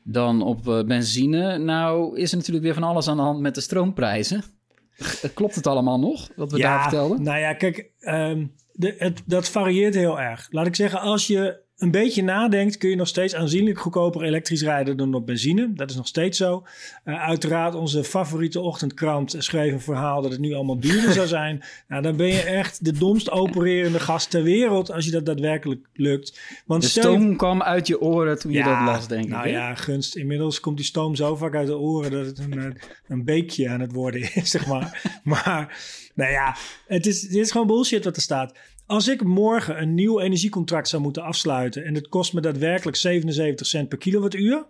[0.03, 1.57] dan op eh, benzine.
[1.57, 4.43] Nou is er natuurlijk weer van alles aan de hand met de stroomprijzen.
[5.33, 7.23] Klopt het allemaal nog, wat we daar vertelden?
[7.23, 10.47] Nou ja, kijk, ehm, de, het, dat varieert heel erg.
[10.51, 14.61] Laat ik zeggen, als je een beetje nadenkt, kun je nog steeds aanzienlijk goedkoper elektrisch
[14.61, 15.73] rijden dan op benzine.
[15.73, 16.63] Dat is nog steeds zo.
[17.03, 21.63] Eh, uiteraard, onze favoriete ochtendkrant schreef een verhaal dat het nu allemaal duurder zou zijn.
[21.87, 25.85] Nou, dan ben je echt de domst opererende gast ter wereld als je dat daadwerkelijk
[25.93, 26.39] lukt.
[26.65, 29.53] Want De je- stoom kwam uit je oren toen je dat las, denk nou ik.
[29.53, 29.57] hè?
[29.59, 30.15] ja, gunst.
[30.15, 32.65] Inmiddels komt die stoom zo vaak uit de oren dat het een, eh,
[33.07, 35.19] een beekje aan het worden is, zeg maar.
[35.23, 35.77] maar,
[36.15, 36.55] nou ja,
[36.87, 38.53] het is, dit is gewoon bullshit wat er staat.
[38.85, 43.67] Als ik morgen een nieuw energiecontract zou moeten afsluiten en het kost me daadwerkelijk 77
[43.67, 44.65] cent per kilowattuur,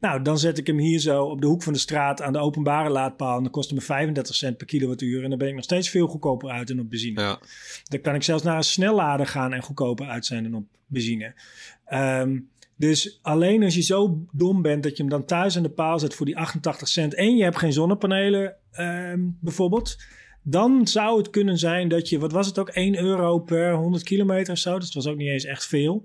[0.00, 2.38] nou, dan zet ik hem hier zo op de hoek van de straat aan de
[2.38, 5.54] openbare laadpaal en dan kost het me 35 cent per kilowattuur en dan ben ik
[5.54, 7.20] nog steeds veel goedkoper uit dan op benzine.
[7.20, 7.38] Ja.
[7.84, 11.34] Dan kan ik zelfs naar een snellader gaan en goedkoper uit zijn dan op benzine.
[11.84, 12.38] Ehm,
[12.76, 15.98] dus alleen als je zo dom bent dat je hem dan thuis aan de paal
[15.98, 19.96] zet voor die 88 cent en je hebt geen zonnepanelen ehm, bijvoorbeeld,
[20.46, 24.02] dan zou het kunnen zijn dat je, wat was het ook, 1 euro per 100
[24.02, 26.04] kilometer of zo, dus dat was ook niet eens echt veel,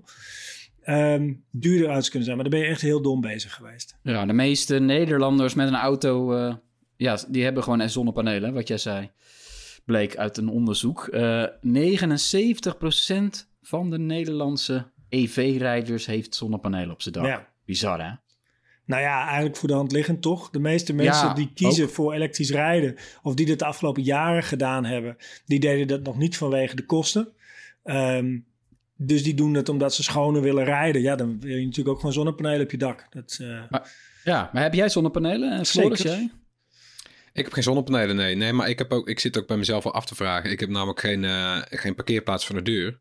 [0.82, 2.36] ehm, duurder uit kunnen zijn.
[2.36, 3.98] Maar dan ben je echt heel dom bezig geweest.
[4.02, 6.54] Ja, de meeste Nederlanders met een auto, eh,
[6.96, 9.10] ja, die hebben gewoon zonnepanelen, wat jij zei.
[9.84, 11.06] Bleek uit een onderzoek.
[11.06, 17.24] Eh 79% van de Nederlandse EV-rijders heeft zonnepanelen op zijn dak.
[17.24, 17.48] Ja.
[17.64, 18.29] Bizar, hè?
[18.90, 20.50] Nou ja, eigenlijk voor de hand liggend toch.
[20.50, 21.90] De meeste mensen Ja, die kiezen ook.
[21.90, 26.18] voor elektrisch rijden, of die dit de afgelopen jaren gedaan hebben, die deden dat nog
[26.18, 27.28] niet vanwege de kosten.
[27.82, 28.38] Ehm,
[28.96, 31.02] dus die doen het omdat ze schoner willen rijden.
[31.02, 33.06] Ja, dan wil je natuurlijk ook gewoon zonnepanelen op je dak.
[33.10, 33.78] Dat, eh,
[34.24, 35.52] Ja, maar heb jij zonnepanelen?
[35.52, 36.30] En Floris, jij?
[37.32, 38.34] Ik heb geen zonnepanelen, nee.
[38.34, 40.50] Nee, maar ik, heb ook, ik zit ook bij mezelf wel af te vragen.
[40.50, 42.98] Ik heb namelijk geen, eh, geen parkeerplaats voor de deur.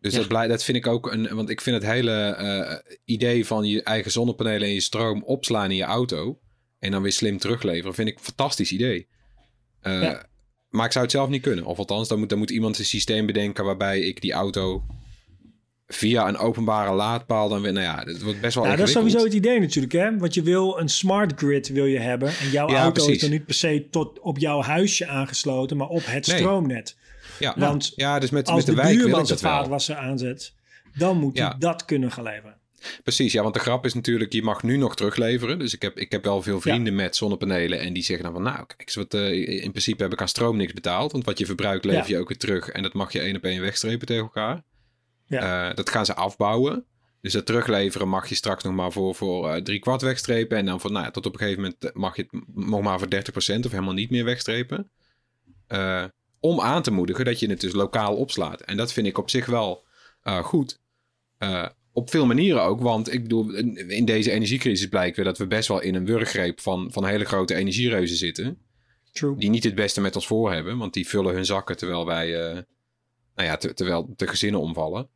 [0.00, 0.18] Dus Ja.
[0.18, 1.34] dat, blij, dat vind ik ook een...
[1.34, 5.70] Want ik vind het hele eh, idee van je eigen zonnepanelen en je stroom opslaan
[5.70, 6.38] in je auto...
[6.78, 9.08] en dan weer slim terugleveren, vind ik een fantastisch idee.
[9.80, 10.28] Eh, Ja.
[10.68, 11.64] Maar ik zou het zelf niet kunnen.
[11.64, 13.64] Of althans, dan moet, dan moet iemand een systeem bedenken...
[13.64, 14.84] waarbij ik die auto
[15.86, 17.72] via een openbare laadpaal dan weer...
[17.72, 20.18] Nou ja, dat wordt best wel nou, dat is sowieso het idee natuurlijk, hè?
[20.18, 22.28] Want je wil een smart grid wil je hebben.
[22.28, 25.88] En jouw Ja, auto is dan niet per se tot op jouw huisje aangesloten, maar
[25.88, 26.36] op het Nee.
[26.36, 26.96] stroomnet.
[27.40, 30.54] Ja, Want ja dus met, Als met de, de, wijk buurman zijn vaatwasser aanzet,
[30.94, 32.58] dan moet hij dat kunnen gaan leveren.
[33.02, 35.58] Precies, ja, want de grap is natuurlijk, je mag nu nog terugleveren.
[35.58, 38.42] Dus ik heb, ik heb wel veel vrienden met zonnepanelen en die zeggen dan van,
[38.42, 41.12] nou, kijk eens wat, eh, in principe heb ik aan stroom niks betaald.
[41.12, 42.08] Want wat je verbruikt lever Ja.
[42.08, 44.62] je ook weer terug en dat mag je één op één wegstrepen tegen elkaar.
[45.26, 45.68] Ja.
[45.68, 46.84] Eh, dat gaan ze afbouwen.
[47.20, 50.58] Dus dat terugleveren mag je straks nog maar voor, voor eh, drie kwart wegstrepen.
[50.58, 53.08] En dan van, nou tot op een gegeven moment mag je het nog maar voor
[53.08, 54.90] 30% of helemaal niet meer wegstrepen.
[56.40, 58.60] Om aan te moedigen dat je het dus lokaal opslaat.
[58.60, 59.84] En dat vind ik op zich wel
[60.22, 60.80] eh, goed.
[61.38, 63.54] Eh, op veel manieren ook, want ik bedoel,
[63.88, 67.24] in deze energiecrisis blijkt weer dat we best wel in een wurggreep van, van hele
[67.24, 68.58] grote energiereuzen zitten.
[69.12, 69.36] True.
[69.36, 72.48] Die niet het beste met ons voor hebben, want die vullen hun zakken terwijl wij,
[72.48, 72.52] eh,
[73.34, 75.08] nou ja, te- terwijl de gezinnen omvallen.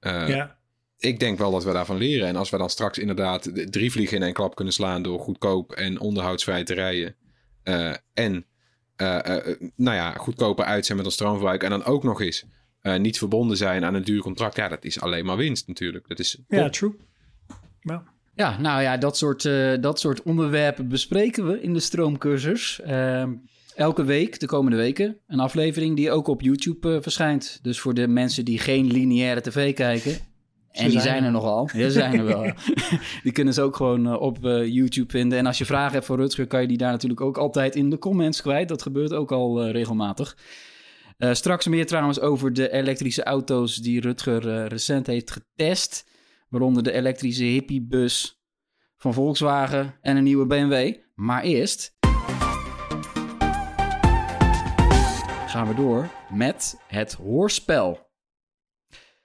[0.00, 0.58] Ja.
[0.98, 2.28] ik denk wel dat we daarvan leren.
[2.28, 5.20] En als we dan straks inderdaad de- drie vliegen in één klap kunnen slaan door
[5.20, 7.16] goedkoop en onderhoudsvrij te rijden.
[8.14, 8.46] en
[8.96, 11.62] eh, eh, nou ja, goedkoper uit zijn met ons stroomverbruik.
[11.62, 12.44] En dan ook nog eens
[12.80, 14.56] eh, niet verbonden zijn aan een duur contract.
[14.56, 16.08] Ja, dat is alleen maar winst natuurlijk.
[16.08, 16.58] Dat is top.
[16.58, 16.96] Ja, true.
[17.80, 18.02] Ja.
[18.34, 22.80] Ja, nou ja, dat soort, eh, dat soort onderwerpen bespreken we in de stroomcursus.
[22.80, 23.32] Ehm,
[23.74, 27.58] elke week, de komende weken, een aflevering die ook op YouTube eh, verschijnt.
[27.62, 30.16] Dus voor de mensen die geen lineaire tv kijken.
[30.72, 31.24] En die zijn er.
[31.24, 31.68] er nogal.
[31.72, 32.52] Ja, ze zijn er wel.
[33.22, 35.38] die kunnen ze ook gewoon eh, op eh, YouTube vinden.
[35.38, 37.90] En als je vragen hebt voor Rutger, kan je die daar natuurlijk ook altijd in
[37.90, 38.68] de comments kwijt.
[38.68, 40.36] Dat gebeurt ook al eh, regelmatig.
[41.32, 46.10] Straks meer trouwens over de elektrische auto's die Rutger recent heeft getest.
[46.48, 48.42] Waaronder de elektrische hippiebus
[48.96, 50.94] van Volkswagen en een nieuwe BMW.
[51.14, 51.96] Maar eerst
[55.46, 58.11] gaan we door met het hoorspel.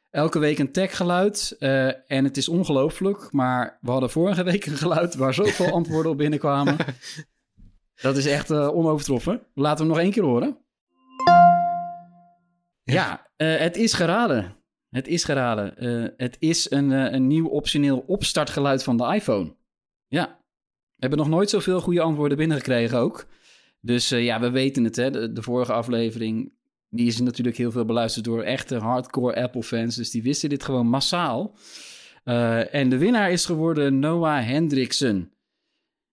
[0.09, 4.77] Elke week een techgeluid eh, en het is ongelooflijk, maar we hadden vorige week een
[4.77, 6.75] geluid waar zoveel antwoorden op binnenkwamen.
[8.01, 9.41] Dat is echt eh, onovertroffen.
[9.53, 10.57] Laten we hem nog één keer horen.
[12.83, 14.55] Ja, eh, het is geraden.
[14.89, 15.73] Het is geraden.
[16.17, 19.55] Het is een, een nieuw optioneel opstartgeluid van de iPhone.
[20.07, 20.25] Ja.
[20.95, 23.27] We hebben nog nooit zoveel goede antwoorden binnengekregen ook.
[23.81, 24.95] Dus ja, we weten het.
[24.95, 25.11] Hè.
[25.11, 26.56] De, de vorige aflevering
[26.89, 29.95] die is natuurlijk heel veel beluisterd door echte hardcore Apple-fans.
[29.95, 31.55] Dus die wisten dit gewoon massaal.
[32.23, 35.31] Eh, en de winnaar is geworden Noah Hendrickson.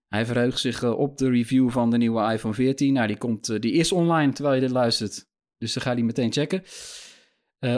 [0.08, 2.92] Hij verheugt zich eh, op de review van de nieuwe iPhone 14.
[2.92, 5.26] Nou, die, komt, eh, die is online terwijl je dit luistert.
[5.58, 6.62] Dus dan ga die meteen checken.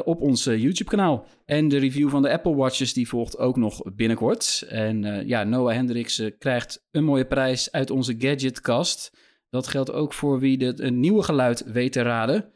[0.04, 1.26] op ons YouTube-kanaal.
[1.44, 4.64] En de review van de Apple Watches die volgt ook nog binnenkort.
[4.68, 9.16] En ja, Noah Hendricks krijgt een mooie prijs uit onze gadgetkast.
[9.50, 12.52] Dat geldt ook voor wie dit een nieuwe geluid weet te raden.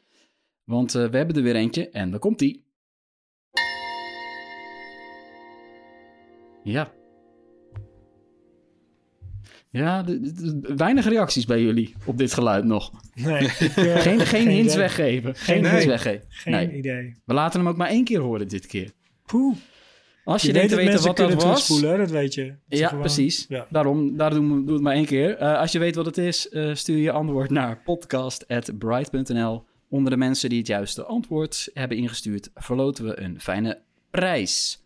[0.70, 2.64] Want eh, we hebben er weer eentje en daar komt die.
[6.64, 6.92] Ja.
[9.70, 10.04] Ja,
[10.76, 12.90] weinig reacties bij jullie op dit geluid nog.
[13.14, 13.48] Nee,
[14.04, 14.76] Geen, geen hints idee.
[14.82, 15.34] weggeven.
[15.34, 15.70] Geen Nee.
[15.70, 16.26] hints weggeven.
[16.28, 16.72] Geen Nee.
[16.76, 17.14] idee.
[17.24, 18.92] We laten hem ook maar één keer horen dit keer.
[19.26, 19.56] Poeh.
[20.24, 21.80] Als je, Je, denkt weet te weten wat dat was...
[21.80, 22.54] dat weet je.
[22.68, 23.46] Dat Ja, gewoon- precies.
[23.48, 23.66] Ja.
[23.70, 25.36] Daarom, daar doen we, doe het maar één keer.
[25.36, 29.64] Eh, als je weet wat het is, eh, stuur je antwoord naar podcast.bright.nl.
[29.92, 34.84] Onder de mensen die het juiste antwoord hebben ingestuurd, verloten we een fijne prijs.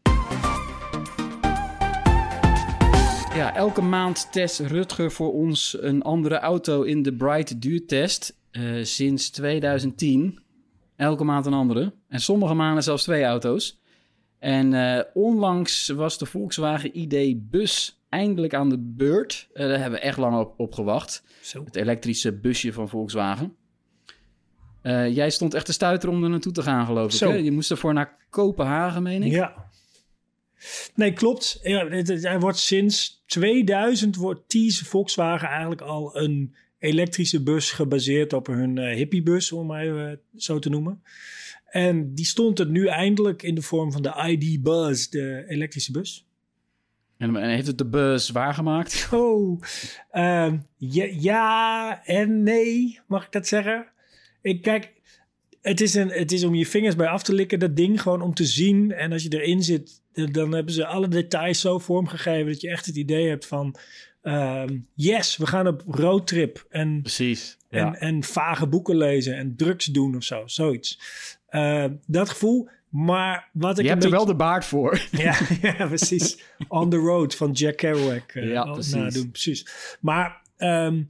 [3.35, 8.37] Ja, elke maand test Rutger voor ons een andere auto in de Bright duurtest.
[8.51, 10.39] eh sinds 2010.
[10.97, 11.93] Elke maand een andere.
[12.09, 13.81] En sommige maanden zelfs twee auto's.
[14.39, 19.49] En eh, onlangs was de Volkswagen ID Bus eindelijk aan de beurt.
[19.53, 21.23] Eh, daar hebben we echt lang op, op gewacht.
[21.41, 21.65] Zo.
[21.65, 23.57] Het elektrische busje van Volkswagen.
[24.85, 27.19] Eh, jij stond echt te stuiteren om er naartoe te gaan, geloof ik.
[27.21, 27.27] Hè?
[27.35, 29.33] Je moest ervoor naar Kopenhagen, meen ik.
[29.33, 29.71] Ja.
[30.95, 31.59] Nee, klopt.
[31.63, 37.71] Ja, het, het- hij wordt sinds 2000 wordt tease Volkswagen eigenlijk al een elektrische bus
[37.73, 41.03] gebaseerd op hun eh, hippiebus, om maar even zo te noemen.
[41.71, 45.93] En die stond er nu eindelijk in de vorm van de ID Buzz, de elektrische
[45.93, 46.27] bus.
[47.17, 49.09] En, en heeft het de bus waargemaakt?
[49.13, 49.61] Oh,
[50.11, 53.87] ehm, ja, ja en nee, mag ik dat zeggen?
[54.45, 54.93] Ik kijk,
[55.63, 58.23] het is, een, het is om je vingers bij af te likken, dat ding gewoon
[58.23, 58.93] om te zien.
[58.93, 62.87] En als je erin zit, dan- hebben ze alle details zo vormgegeven dat je echt
[62.87, 63.77] het idee hebt van,
[64.23, 67.57] ehm, yes, we gaan op roadtrip en, Precies.
[67.71, 70.99] en, en vage boeken lezen en drugs doen of zo, zoiets.
[71.49, 72.69] Eh, dat gevoel.
[72.89, 75.01] Maar wat ik Je hebt er wel de baard voor.
[75.11, 76.39] ja, ja, precies.
[76.69, 78.31] On the Road van Jack Kerouac.
[78.35, 78.93] eh, Ja, precies.
[78.95, 79.67] nadoen, precies.
[80.01, 81.03] Maar ehm,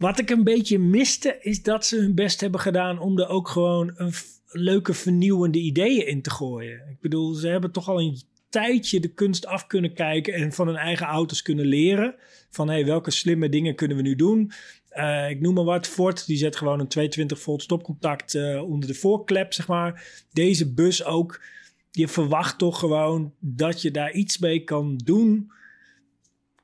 [0.00, 3.48] wat ik een beetje miste, is dat ze hun best hebben gedaan om er ook
[3.48, 4.12] gewoon een
[4.46, 6.88] leuke vernieuwende ideeën in te gooien.
[6.90, 10.66] Ik bedoel, ze hebben toch al een tijdje de kunst af kunnen kijken en van
[10.66, 12.14] hun eigen auto's kunnen leren.
[12.50, 14.52] Van hey, welke slimme dingen kunnen we nu doen?
[14.88, 15.86] Eh, ik noem maar wat.
[15.86, 20.22] Ford die zet gewoon een 220 volt stopcontact eh, onder de voorklep, zeg maar.
[20.32, 21.42] Deze bus ook.
[21.90, 25.52] Je verwacht toch gewoon dat je daar iets mee kan doen.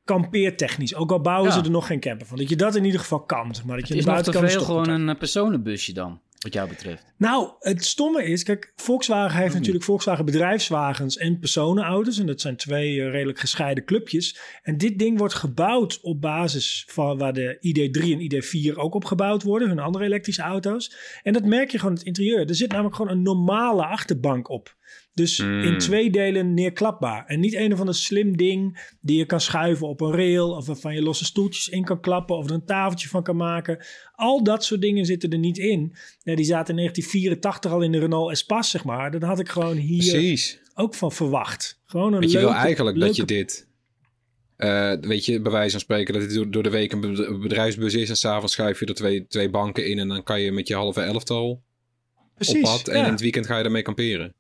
[0.07, 0.95] Kampeertechnisch.
[0.95, 1.57] Ook al bouwen Ja.
[1.57, 2.39] ze er nog geen camper van.
[2.39, 3.55] Dat je dat in ieder geval kan.
[3.67, 3.77] Maar.
[3.77, 6.69] Dat je Het aan is nog te veel gewoon een eh, personenbusje dan, wat jou
[6.69, 7.05] betreft.
[7.17, 12.19] nou, het stomme is, kijk, Volkswagen heeft natuurlijk Volkswagen bedrijfswagens en personenauto's.
[12.19, 14.39] En dat zijn twee eh, redelijk gescheiden clubjes.
[14.63, 19.05] En dit ding wordt gebouwd op basis van waar de ID3 en ID4 ook op
[19.05, 19.69] gebouwd worden.
[19.69, 20.97] Hun andere elektrische auto's.
[21.23, 22.49] En dat merk je gewoon in het interieur.
[22.49, 24.75] Er zit namelijk gewoon een normale achterbank op.
[25.17, 27.27] Dus in twee delen neerklapbaar.
[27.27, 30.51] En niet een of ander slim ding die je kan schuiven op een rail.
[30.51, 32.37] Of waarvan je losse stoeltjes in kan klappen.
[32.37, 33.85] Of er een tafeltje van kan maken.
[34.15, 35.97] Al dat soort dingen zitten er niet in.
[36.23, 39.11] Die zaten in 1984 al in de Renault Espace, zeg maar.
[39.11, 40.61] Dat had ik gewoon hier Precies.
[40.75, 41.81] ook van verwacht.
[41.85, 43.17] Gewoon een Want je wil eigenlijk leuke...
[43.17, 43.69] dat je dit
[44.57, 47.95] Eh, weet je, bij wijze van spreken dat het door, de week een be- bedrijfsbus
[47.95, 48.09] is.
[48.09, 49.99] En s'avonds schuif je er twee, twee banken in.
[49.99, 51.61] En dan kan je met je halve elftal op
[52.35, 52.61] Precies.
[52.61, 52.89] pad.
[52.89, 53.05] En ja.
[53.05, 54.35] in het weekend ga je daarmee kamperen.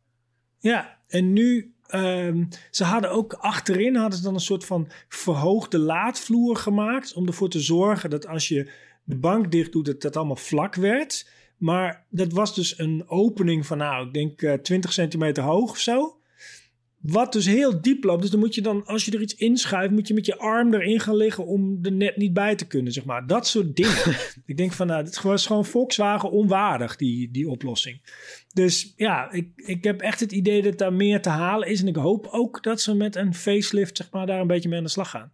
[0.67, 5.79] Ja, en nu, ehm, ze hadden ook achterin hadden ze dan een soort van verhoogde
[5.79, 7.15] laadvloer gemaakt.
[7.15, 8.71] Om ervoor te zorgen dat als je
[9.05, 11.29] de bank dicht doet, dat dat allemaal vlak werd.
[11.57, 15.79] Maar dat was dus een opening van, nou, ik denk eh 20 centimeter hoog of
[15.79, 16.21] zo.
[17.01, 18.21] Wat dus heel diep loopt.
[18.21, 20.75] Dus dan moet je dan, als je er iets inschuift, moet je met je arm
[20.75, 23.27] erin gaan liggen om er net niet bij te kunnen, zeg maar.
[23.27, 24.17] Dat soort dingen.
[24.47, 28.01] ik denk van, nou, het was gewoon Volkswagen onwaardig, die, die oplossing.
[28.53, 31.81] Dus ja, ik, ik heb echt het idee dat daar meer te halen is.
[31.81, 34.79] En ik hoop ook dat ze met een facelift, zeg maar, daar een beetje mee
[34.79, 35.33] aan de slag gaan.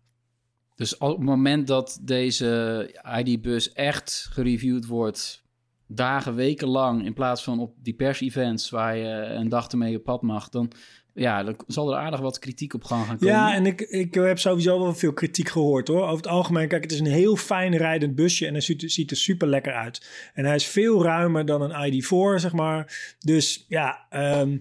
[0.77, 5.45] Dus op het moment dat deze ID-bus echt gereviewd wordt,
[5.87, 10.03] dagen, weken lang, in plaats van op die pers-events waar je een dag ermee op
[10.03, 10.73] pad mag, dan,
[11.15, 13.35] ja, dan zal er aardig wat kritiek op gang gaan komen.
[13.35, 16.03] Ja, en ik, ik heb sowieso wel veel kritiek gehoord hoor.
[16.03, 19.11] Over het algemeen, kijk, het is een heel fijn rijdend busje en hij ziet, ziet
[19.11, 20.09] er super lekker uit.
[20.35, 23.15] En hij is veel ruimer dan een ID4, zeg maar.
[23.19, 24.57] Dus ja, ehm,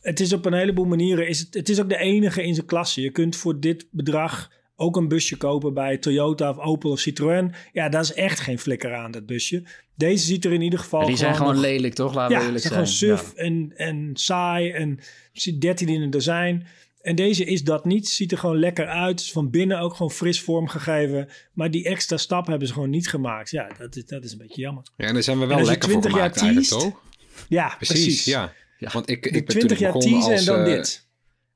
[0.00, 2.66] het is op een heleboel manieren, is het, het is ook de enige in zijn
[2.66, 3.00] klasse.
[3.00, 4.50] Je kunt voor dit bedrag
[4.82, 7.54] ook een busje kopen bij Toyota of Opel of Citroën.
[7.72, 9.62] Ja, daar is echt geen flikker aan, dat busje.
[9.96, 12.14] Deze ziet er in ieder geval Ja, die zijn gewoon nog- lelijk, toch?
[12.14, 12.84] Laten we ja, eerlijk het zijn.
[12.84, 14.98] is gewoon suf en, en saai en
[15.32, 16.66] zit 13 in een dozijn.
[17.00, 18.08] En deze is dat niet.
[18.08, 19.20] Ziet er gewoon lekker uit.
[19.20, 21.28] Is van binnen ook gewoon fris vormgegeven.
[21.52, 23.50] Maar die extra stap hebben ze gewoon niet gemaakt.
[23.50, 24.82] Ja, dat is, dat is een beetje jammer.
[24.96, 27.02] Ja, en daar zijn we wel lekker voor 20 jaar gemaakt eigenlijk, teased, toch?
[27.48, 28.24] Ja, Precies, precies.
[28.24, 28.52] ja.
[28.78, 28.90] Ja.
[28.92, 31.06] Want ik, ik ben toen 20 ik jaar begon teasen als, en dan eh, dit.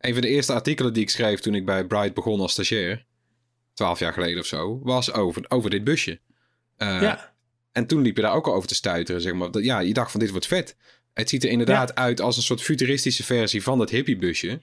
[0.01, 3.05] Een van de eerste artikelen die ik schreef toen ik bij Bright begon als stagiair,
[3.77, 6.21] twaalf jaar geleden of zo, was over, over dit busje.
[6.77, 7.35] Eh, ja,
[7.73, 9.51] En toen liep je daar ook al over te stuiteren, zeg maar.
[9.51, 10.77] Dat, ja, je dacht van dit wordt vet.
[11.13, 14.61] Het ziet er inderdaad uit als een soort futuristische versie van dat hippiebusje.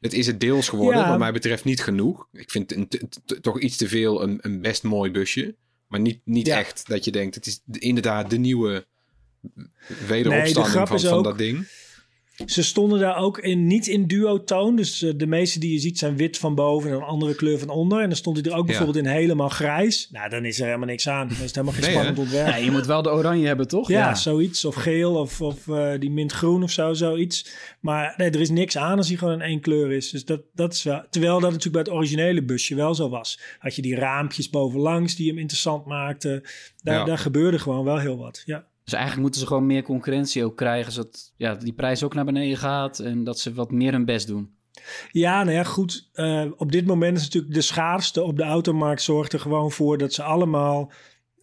[0.00, 1.08] Het is het deels geworden, Ja.
[1.08, 2.26] wat mij betreft niet genoeg.
[2.32, 5.54] Ik vind een, t- t- toch iets te veel een, een best mooi busje.
[5.88, 6.58] Maar niet, niet Ja.
[6.58, 8.86] echt dat je denkt, het is de- inderdaad de nieuwe
[9.54, 11.66] Nee, de wederopstanding van, van dat ding.
[12.46, 14.76] Ze stonden daar ook in, niet in duotoon.
[14.76, 17.58] Dus eh, de meeste die je ziet zijn wit van boven en een andere kleur
[17.58, 18.00] van onder.
[18.00, 18.66] En dan stond hij er ook Ja.
[18.66, 20.08] bijvoorbeeld in helemaal grijs.
[20.12, 21.28] Nou, dan is er helemaal niks aan.
[21.28, 22.46] Dan is het helemaal geen Nee, spannend ontwerp.
[22.48, 23.88] Ja, je moet wel de oranje hebben, toch?
[23.88, 24.64] Ja, zoiets.
[24.64, 27.50] Of geel of, of eh, die mintgroen of zo, zoiets.
[27.80, 30.10] Maar nee, er is niks aan als hij gewoon in één kleur is.
[30.10, 31.02] Dus dat, dat is wel...
[31.10, 33.40] Terwijl dat natuurlijk bij het originele busje wel zo was.
[33.58, 36.42] Had je die raampjes bovenlangs die hem interessant maakten.
[36.82, 37.04] Daar, Ja.
[37.04, 38.66] daar gebeurde gewoon wel heel wat, ja.
[38.84, 42.24] Dus eigenlijk moeten ze gewoon meer concurrentie ook krijgen, zodat ja, die prijs ook naar
[42.24, 44.54] beneden gaat en dat ze wat meer hun best doen.
[45.10, 46.08] Ja, nou ja, goed.
[46.12, 49.98] Eh, op dit moment is natuurlijk de schaarste op de automarkt zorgt er gewoon voor
[49.98, 50.92] dat ze allemaal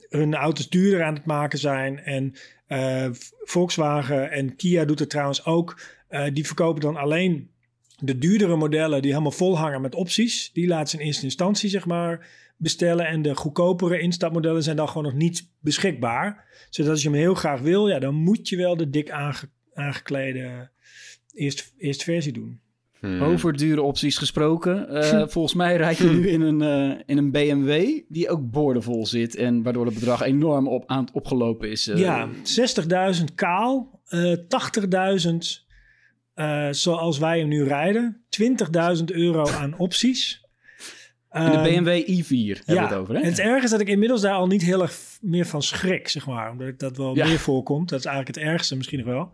[0.10, 1.99] hun auto's duurder aan het maken zijn.
[1.99, 2.34] En
[2.67, 3.08] eh,
[3.43, 5.80] Volkswagen en Kia doet het trouwens ook.
[6.08, 7.49] Eh, die verkopen dan alleen
[7.99, 10.51] de duurdere modellen die helemaal vol hangen met opties.
[10.54, 12.27] Die laten ze in eerste instantie zeg maar
[12.62, 13.08] bestellen.
[13.08, 16.45] En de goedkopere instapmodellen zijn dan gewoon nog niet beschikbaar.
[16.69, 19.50] Zodat als je hem heel graag wil, ja, dan moet je wel de dik aange-
[19.74, 20.69] aangeklede
[21.34, 22.60] eerste, eerste versie doen.
[23.00, 23.21] Hmm.
[23.21, 24.89] Over dure opties gesproken.
[24.89, 29.06] eh, volgens mij rijd je nu in een, eh, in een BMW die ook boordevol
[29.06, 29.36] zit.
[29.36, 31.88] En waardoor het bedrag enorm op, aan het opgelopen is.
[31.88, 31.97] eh.
[31.97, 35.65] Ja, 60.000 kaal, eh 80.000
[36.34, 40.40] eh, zoals wij hem nu rijden, 20.000 euro aan opties.
[41.34, 43.22] In de Ehm, BMW i4 hebben we ja, het over, hè?
[43.22, 46.08] en het ergste is dat ik inmiddels daar al niet heel erg meer van schrik,
[46.08, 46.52] zeg maar.
[46.52, 47.28] Omdat dat wel Ja.
[47.28, 47.89] meer voorkomt.
[47.89, 49.30] Dat is eigenlijk het ergste misschien nog wel.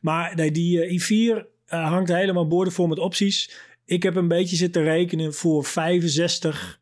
[0.00, 3.50] Maar nee, die eh, i4 eh, hangt helemaal boordevol met opties.
[3.84, 6.80] Ik heb een beetje zitten rekenen voor 65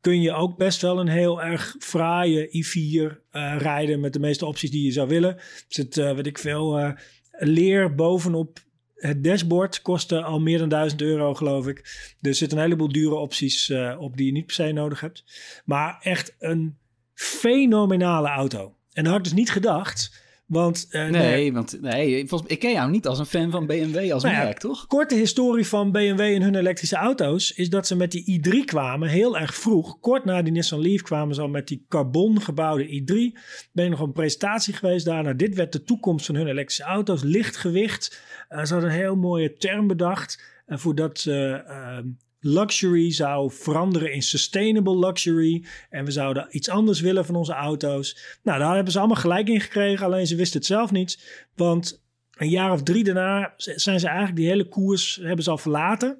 [0.00, 4.46] kun je ook best wel een heel erg fraaie i4 eh, rijden met de meeste
[4.46, 5.36] opties die je zou willen.
[5.36, 6.94] Er zit, weet ik veel,
[7.30, 8.58] leer bovenop
[8.96, 11.76] het dashboard kostte al meer dan 1000 euro, geloof ik.
[12.20, 15.00] Dus er zitten een heleboel dure opties eh, op die je niet per se nodig
[15.00, 15.24] hebt.
[15.64, 16.76] Maar echt een
[17.14, 18.74] fenomenale auto.
[18.92, 20.24] En dat had ik dus niet gedacht.
[20.46, 24.12] Want eh, Nee, want nee, volgens, ik ken jou niet als een fan van BMW
[24.12, 24.86] als Nou ja, merk, toch?
[24.86, 29.08] korte historie van BMW en hun elektrische auto's is dat ze met die i3 kwamen
[29.08, 30.00] heel erg vroeg.
[30.00, 33.38] Kort na die Nissan Leaf kwamen ze al met die carbon gebouwde i3.
[33.72, 35.22] Ben ik nog een presentatie geweest daar.
[35.22, 37.22] Nou, dit werd de toekomst van hun elektrische auto's.
[37.22, 38.20] Lichtgewicht.
[38.48, 40.42] Eh, ze hadden een heel mooie term bedacht.
[40.66, 42.06] En voordat ze ehm,
[42.40, 45.64] luxury zou veranderen in sustainable luxury.
[45.90, 48.38] En we zouden iets anders willen van onze auto's.
[48.42, 50.06] Nou, daar hebben ze allemaal gelijk in gekregen.
[50.06, 51.44] Alleen ze wisten het zelf niet.
[51.54, 52.02] Want
[52.36, 56.18] een jaar of drie daarna zijn ze eigenlijk die hele koers hebben ze al verlaten.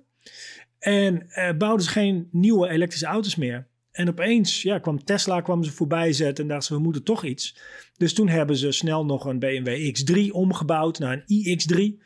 [0.79, 3.67] En eh, bouwden ze geen nieuwe elektrische auto's meer.
[3.93, 7.25] En opeens ja, kwam Tesla kwam ze voorbij zetten en dachten ze, we moeten toch
[7.25, 7.59] iets.
[7.97, 12.05] Dus toen hebben ze snel nog een BMW X3 omgebouwd naar een iX3.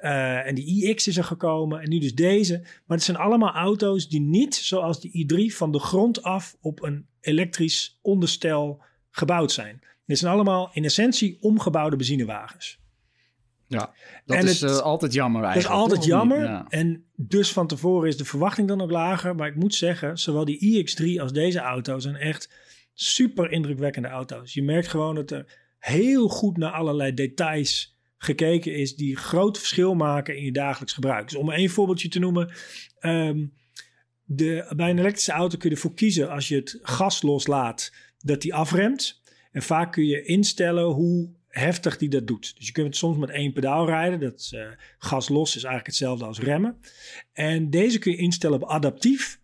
[0.00, 2.58] Eh, en die iX is er gekomen en nu dus deze.
[2.86, 5.08] Maar het zijn allemaal auto's die niet zoals de
[5.50, 9.80] i3 van de grond af op een elektrisch onderstel gebouwd zijn.
[10.06, 12.78] Dit zijn allemaal in essentie omgebouwde benzinewagens.
[13.66, 13.92] Ja,
[14.24, 15.82] dat En is het- eh, altijd jammer Dat is eigenlijk.
[15.82, 16.42] altijd jammer.
[16.42, 16.66] Ja.
[16.68, 19.34] En dus van tevoren is de verwachting dan ook lager.
[19.34, 22.50] Maar ik moet zeggen, zowel die iX3 als deze auto zijn echt
[22.94, 24.54] super indrukwekkende auto's.
[24.54, 29.94] Je merkt gewoon dat er heel goed naar allerlei details gekeken is die groot verschil
[29.94, 31.28] maken in je dagelijks gebruik.
[31.28, 32.52] Dus om één voorbeeldje te noemen.
[32.98, 33.46] ehm,
[34.24, 38.42] de, bij een elektrische auto kun je ervoor kiezen als je het gas loslaat dat
[38.42, 39.22] die afremt.
[39.52, 42.56] En vaak kun je instellen hoe heftig die dat doet.
[42.56, 44.20] Dus je kunt soms met één pedaal rijden.
[44.20, 44.66] Dat eh,
[44.98, 46.76] gas los is eigenlijk hetzelfde als remmen.
[47.32, 49.39] En deze kun je instellen op adaptief.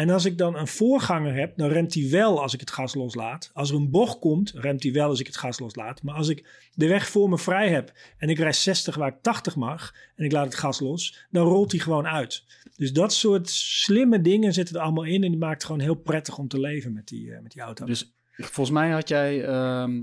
[0.00, 2.94] En als ik dan een voorganger heb, dan remt hij wel als ik het gas
[2.94, 3.50] loslaat.
[3.52, 6.02] Als er een bocht komt, remt hij wel als ik het gas loslaat.
[6.02, 9.22] Maar als ik de weg voor me vrij heb en ik rijd 60 waar ik
[9.22, 12.44] 80 mag en ik laat het gas los, dan rolt hij gewoon uit.
[12.76, 15.94] Dus dat soort slimme dingen zitten er allemaal in en die maakt het gewoon heel
[15.94, 17.86] prettig om te leven met die, eh, met die auto.
[17.86, 20.02] Dus volgens mij had jij ehm,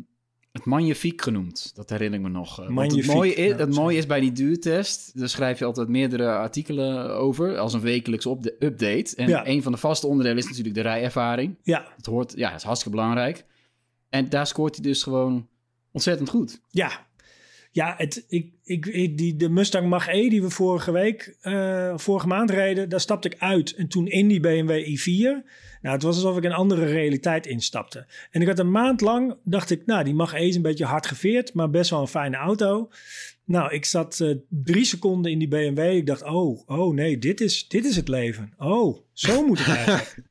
[0.58, 1.72] het magnifiek genoemd.
[1.76, 2.52] Dat herinner ik me nog.
[2.52, 5.60] Eh, want Magnifiek, het mooie, is, ja, het mooie is bij die duurtest, daar schrijf
[5.60, 9.16] je altijd meerdere artikelen over, als een wekelijks op de update.
[9.16, 9.48] En Ja.
[9.48, 11.56] een van de vaste onderdelen is natuurlijk de rijervaring.
[11.64, 13.46] ja, Het hoort, ja, het is hartstikke belangrijk.
[14.10, 15.48] En daar scoort hij dus gewoon
[15.92, 16.60] ontzettend goed.
[16.70, 17.06] Ja,
[17.78, 22.90] ja ik, ik- die, de Mustang Mach-E die we vorige week, eh, vorige maand reden,
[22.90, 23.72] daar stapte ik uit.
[23.76, 25.46] En toen in die BMW i4,
[25.82, 28.06] nou het was alsof ik een andere realiteit instapte.
[28.32, 31.06] En ik had een maand lang, dacht ik, nou die Mach-E is een beetje hard
[31.08, 32.90] geveerd, maar best wel een fijne auto.
[33.46, 35.80] Nou, ik zat eh, drie seconden in die BMW.
[35.96, 38.54] Ik dacht, oh, oh nee, dit is, dit is het leven.
[38.58, 40.16] Oh, zo moet het eigenlijk.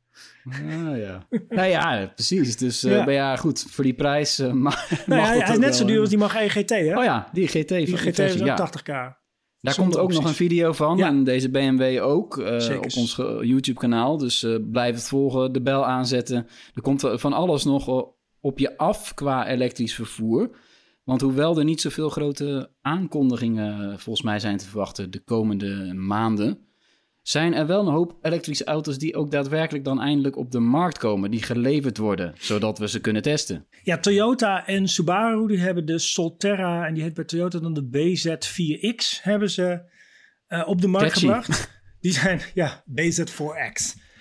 [0.51, 1.27] Ah, ja.
[1.49, 2.57] nou ja, precies.
[2.57, 3.05] Dus eh Ja.
[3.05, 4.73] maar ja, goed, voor die prijs mag, nou,
[5.07, 6.99] mag ja, hij, is net zo duur als die Mach-E GT, hè?
[6.99, 7.69] Oh ja, die GT.
[7.69, 8.57] die van- GT is versie, ook ja.
[8.57, 8.85] 80k.
[9.61, 10.97] Daar Zonder komt ook nog een video van.
[10.97, 11.07] Ja.
[11.07, 12.39] En deze BMW ook.
[12.39, 14.17] eh, op ons YouTube-kanaal.
[14.19, 15.53] Dus blijf het volgen.
[15.53, 16.47] De bel aanzetten.
[16.75, 18.05] Er komt van alles nog
[18.41, 20.51] op je af qua elektrisch vervoer.
[21.05, 26.59] Want hoewel er niet zoveel grote aankondigingen volgens mij zijn te verwachten de komende maanden.
[27.27, 30.99] Zijn er wel een hoop elektrische auto's die ook daadwerkelijk dan eindelijk op de markt
[30.99, 31.31] komen.
[31.31, 33.67] Die geleverd worden, zodat we ze kunnen testen.
[33.83, 37.85] Ja, Toyota en Subaru die hebben de Solterra en die heet bij Toyota dan de
[37.85, 39.91] BZ4X hebben ze
[40.47, 41.27] eh, op de markt Catchy.
[41.27, 41.71] gebracht.
[42.01, 43.81] Die zijn, ja, BZ4X.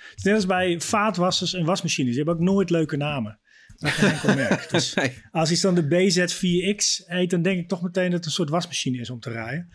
[0.10, 2.16] Het is net als bij vaatwassers en wasmachines.
[2.16, 3.40] Die hebben ook nooit leuke namen.
[4.36, 4.70] Merk.
[4.70, 4.96] Dus
[5.32, 8.50] als iets dan de BZ4X heet, dan denk ik toch meteen dat het een soort
[8.50, 9.70] wasmachine is om te rijden.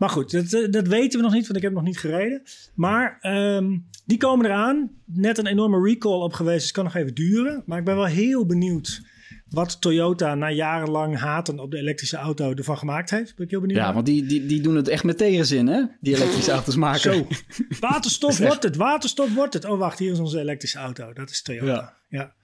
[0.00, 2.42] Maar goed, dat, eh, dat weten we nog niet, want ik heb nog niet gereden.
[2.74, 4.90] Maar ehm, die komen eraan.
[5.04, 7.62] Net een enorme recall op geweest, dus het kan nog even duren.
[7.66, 9.02] Maar ik ben wel heel benieuwd
[9.48, 13.34] wat Toyota na jarenlang haten op de elektrische auto ervan gemaakt heeft.
[13.36, 13.78] Ben ik heel benieuwd.
[13.78, 13.94] Ja, naar.
[13.94, 15.82] want die, die, die doen het echt met tegenzin, hè?
[16.00, 17.00] Die elektrische auto's maken.
[17.00, 17.26] Zo,
[17.80, 19.64] waterstof wordt het, waterstof wordt het.
[19.64, 21.12] Oh wacht, hier is onze elektrische auto.
[21.12, 21.96] Dat is Toyota.
[22.08, 22.34] Ja.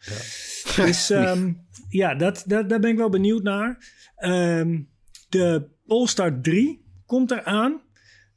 [0.77, 1.53] Dus ehm,
[1.89, 3.93] ja, dat, dat, daar ben ik wel benieuwd naar.
[4.17, 4.81] Ehm,
[5.29, 7.81] de Polestar 3 komt eraan.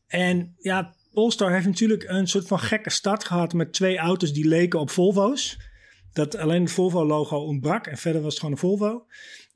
[0.07, 4.47] En ja, Polestar heeft natuurlijk een soort van gekke start gehad met twee auto's die
[4.47, 5.57] leken op Volvo's.
[6.13, 9.05] Dat alleen het Volvo-logo ontbrak en verder was het gewoon een Volvo.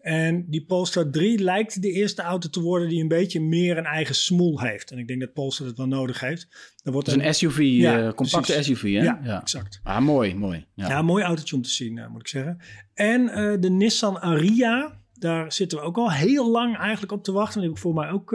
[0.04, 3.86] En die Polestar 3 lijkt de eerste auto te worden die een beetje meer een
[3.86, 4.92] eigen smoel heeft.
[4.92, 6.48] En ik denk dat Polestar het wel nodig heeft.
[6.84, 8.66] Dan wordt Dat is een SUV, Ja, eh, compacte precies.
[8.66, 9.04] SUV, hè?
[9.04, 9.80] Ja, exact.
[9.84, 10.66] Ah, mooi, mooi.
[10.74, 10.88] Ja.
[10.88, 12.58] Ja, een mooi autootje om te zien, eh, moet ik zeggen.
[12.94, 17.32] En eh, de Nissan Ariya, daar zitten we ook al heel lang eigenlijk op te
[17.32, 17.60] wachten.
[17.60, 18.32] Die heb ik voor mij ook...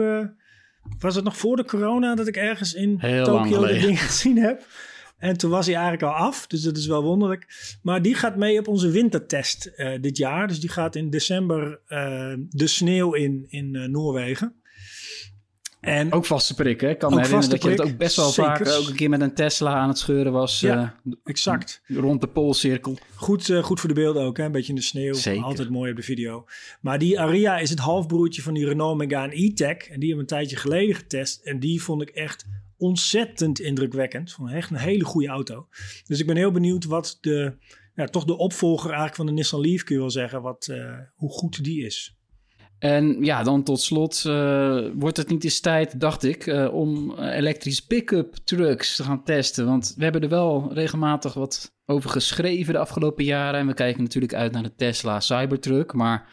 [0.99, 3.81] was het nog voor de corona dat ik ergens in Tokio dat geleden.
[3.81, 4.65] ding gezien heb?
[5.19, 7.47] En toen was hij eigenlijk al af, dus dat is wel wonderlijk.
[7.81, 10.47] Maar die gaat mee op onze wintertest eh, dit jaar.
[10.47, 14.58] Dus die gaat in december eh, de sneeuw in, in eh, Noorwegen.
[15.79, 16.89] En Ook vaste prik, hè?
[16.89, 18.95] Ik kan me herinneren dat je het prik, ook best wel vaak eh, ook een
[18.95, 20.59] keer met een Tesla aan het scheuren was.
[20.59, 20.99] Ja.
[21.05, 21.81] eh, exact.
[21.87, 22.97] rond de Poolcirkel.
[23.15, 24.43] Goed, eh, goed voor de beelden ook, hè?
[24.43, 25.13] een beetje in de sneeuw.
[25.13, 25.43] Zeker.
[25.43, 26.45] Altijd mooi op de video.
[26.81, 29.77] Maar die Aria is het halfbroertje van die Renault Megane E-Tech.
[29.77, 31.41] En die hebben we een tijdje geleden getest.
[31.43, 32.45] En die vond ik echt
[32.77, 34.31] ontzettend indrukwekkend.
[34.31, 35.67] Vond echt een hele goede auto.
[36.05, 37.57] Dus ik ben heel benieuwd wat de,
[37.95, 40.41] ja, toch de opvolger eigenlijk van de Nissan Leaf kun je wel zeggen.
[40.41, 40.73] Wat,
[41.15, 42.18] hoe goed die is.
[42.79, 47.15] En ja, dan tot slot eh, wordt het niet eens tijd, dacht ik, eh, om
[47.17, 49.65] eh, elektrische pick-up trucks te gaan testen.
[49.65, 53.59] Want we hebben er wel regelmatig wat over geschreven de afgelopen jaren.
[53.59, 55.93] En we kijken natuurlijk uit naar de Tesla Cybertruck.
[55.93, 56.27] Maar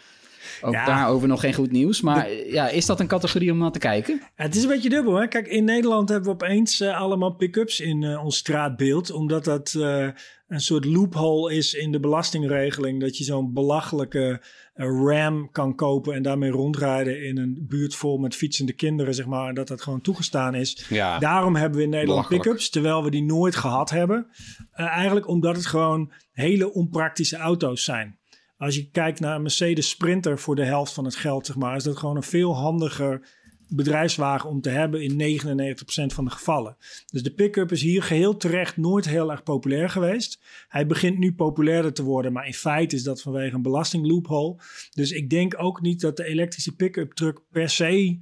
[0.60, 0.84] Ook Ja.
[0.84, 2.00] daarover nog geen goed nieuws.
[2.00, 4.22] Maar ja, is dat een categorie om naar te kijken?
[4.34, 5.14] Het is een beetje dubbel.
[5.14, 5.26] Hè?
[5.28, 9.10] Kijk, in Nederland hebben we opeens eh, allemaal pick-ups in eh, ons straatbeeld.
[9.10, 10.08] Omdat dat eh,
[10.48, 13.00] een soort loophole is in de belastingregeling.
[13.00, 14.40] Dat je zo'n belachelijke
[14.74, 19.48] ram kan kopen en daarmee rondrijden in een buurt vol met fietsende kinderen, zeg maar.
[19.48, 20.86] En dat dat gewoon toegestaan is.
[20.88, 24.26] Ja, Daarom hebben we in Nederland pick-ups, terwijl we die nooit gehad hebben.
[24.72, 28.18] Eh, eigenlijk omdat het gewoon hele onpraktische auto's zijn.
[28.58, 31.76] Als je kijkt naar een Mercedes Sprinter voor de helft van het geld, zeg maar,
[31.76, 33.28] is dat gewoon een veel handiger
[33.68, 36.76] bedrijfswagen om te hebben in 99% van de gevallen.
[37.06, 40.40] Dus de pick-up is hier geheel terecht nooit heel erg populair geweest.
[40.68, 44.56] Hij begint nu populairder te worden, maar in feite is dat vanwege een belastingloophole.
[44.90, 48.20] Dus ik denk ook niet dat de elektrische pick-up truck per se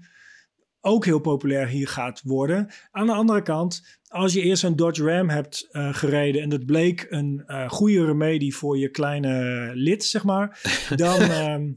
[0.81, 2.71] ook heel populair hier gaat worden.
[2.91, 6.67] Aan de andere kant, als je eerst een Dodge Ram hebt eh, gereden en dat
[6.67, 10.61] bleek een eh, goede remedie voor je kleine lid, zeg maar,
[10.97, 11.73] dan, ehm,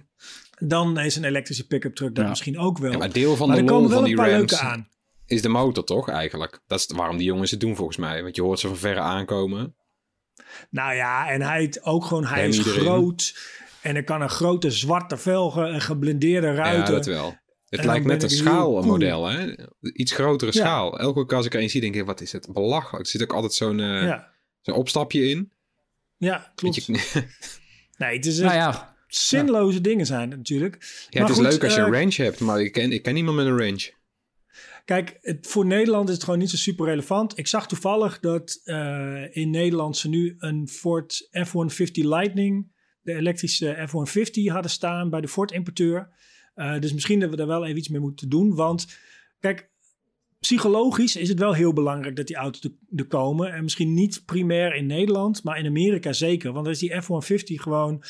[0.59, 2.29] dan is een elektrische pick-up truck Ja.
[2.29, 2.91] misschien ook wel.
[2.91, 4.57] Ja, maar deel van maar de er lol komen wel van een die paar leuke
[4.59, 4.89] aan.
[5.25, 6.59] is de motor toch eigenlijk?
[6.67, 8.23] Dat is waarom die jongens het doen volgens mij.
[8.23, 9.75] Want je hoort ze van verre aankomen.
[10.69, 12.79] Nou ja, en hij ook gewoon, hij is iedereen.
[12.81, 13.35] groot.
[13.81, 16.93] En er kan een grote zwarte velgen, een geblindeerde Ja, ruiten.
[16.93, 17.35] dat wel.
[17.69, 19.53] Het En lijkt net een schaalmodel, hè?
[19.93, 20.59] Iets grotere Ja.
[20.59, 20.99] schaal.
[20.99, 23.05] Elke keer als ik er een zie, denk ik, wat is het belachelijk.
[23.05, 24.31] Er zit ook altijd zo'n eh, ja.
[24.61, 25.51] zo'n opstapje in.
[26.17, 26.85] ja, klopt.
[26.85, 27.23] Je-
[27.97, 30.73] Nee, het is Nou ja, zinloze dingen zijn het natuurlijk.
[30.81, 30.87] ja,
[31.19, 33.03] Maar het is goed, leuk als je eh, een range hebt, maar ik ken, ik
[33.03, 33.93] ken niemand met een range.
[34.85, 37.37] Kijk, het, voor Nederland is het gewoon niet zo super relevant.
[37.37, 43.87] Ik zag toevallig dat eh, in Nederland ze nu een Ford F-150 Lightning, de elektrische
[43.87, 46.09] F-150, hadden staan bij de Ford-importeur.
[46.57, 48.55] Eh, dus misschien dat we daar wel even iets mee moeten doen.
[48.55, 48.87] Want
[49.39, 49.69] kijk,
[50.39, 53.53] psychologisch is het wel heel belangrijk dat die auto's er- komen.
[53.53, 56.51] En misschien niet primair in Nederland, maar in Amerika zeker.
[56.53, 58.03] Want als die F-150 gewoon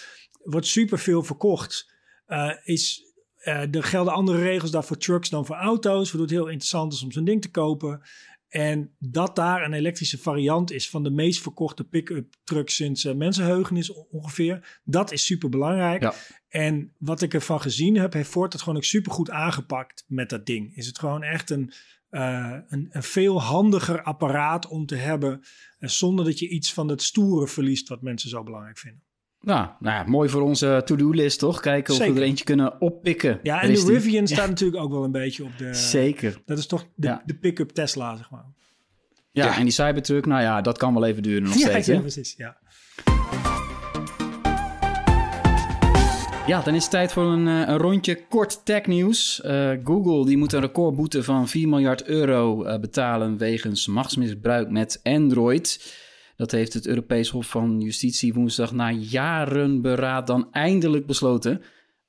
[0.43, 1.93] wordt superveel verkocht,
[2.25, 3.05] eh, is
[3.37, 6.03] eh, er gelden andere regels daar voor trucks dan voor auto's.
[6.11, 8.01] Waardoor het heel interessant is om zo'n ding te kopen.
[8.47, 13.13] En dat daar een elektrische variant is van de meest verkochte pick-up truck sinds uh,
[13.13, 14.79] mensenheugenis ongeveer.
[14.83, 16.01] Dat is super belangrijk.
[16.01, 16.13] Ja.
[16.47, 20.29] En wat ik ervan gezien heb, heeft Ford het gewoon ook super goed aangepakt met
[20.29, 20.75] dat ding.
[20.75, 21.73] Is het gewoon echt een,
[22.11, 25.41] uh, een, een veel handiger apparaat om te hebben.
[25.79, 29.03] Uh, zonder dat je iets van het stoere verliest wat mensen zo belangrijk vinden.
[29.41, 31.59] Nou, nou ja, mooi voor onze to-do-list, toch?
[31.59, 32.13] Kijken of Zeker.
[32.13, 33.39] we er eentje kunnen oppikken.
[33.43, 33.93] Ja, en de die.
[33.93, 35.73] Rivian staat natuurlijk ook wel een beetje op de...
[35.73, 36.41] Zeker.
[36.45, 37.21] Dat is toch de, Ja.
[37.25, 38.45] de pick-up Tesla, zeg maar.
[39.31, 39.57] Ja, Ja.
[39.57, 41.87] en die Cybertruck, nou ja, dat kan wel even duren nog steeds.
[41.87, 42.33] ja, precies.
[42.37, 42.57] Ja.
[46.47, 49.41] Ja, dan is het tijd voor een, eh, een rondje kort technieuws.
[49.41, 54.99] Eh Google die moet een recordboete van 4 miljard euro eh, betalen wegens machtsmisbruik met
[55.03, 55.95] Android.
[56.37, 61.61] Dat heeft het Europees Hof van Justitie woensdag na jaren beraad dan eindelijk besloten.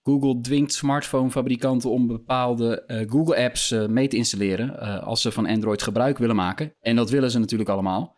[0.02, 5.46] Google dwingt smartphonefabrikanten om bepaalde eh, Google-apps eh, mee te installeren eh, als ze van
[5.46, 6.74] Android gebruik willen maken.
[6.80, 8.16] En dat willen ze natuurlijk allemaal.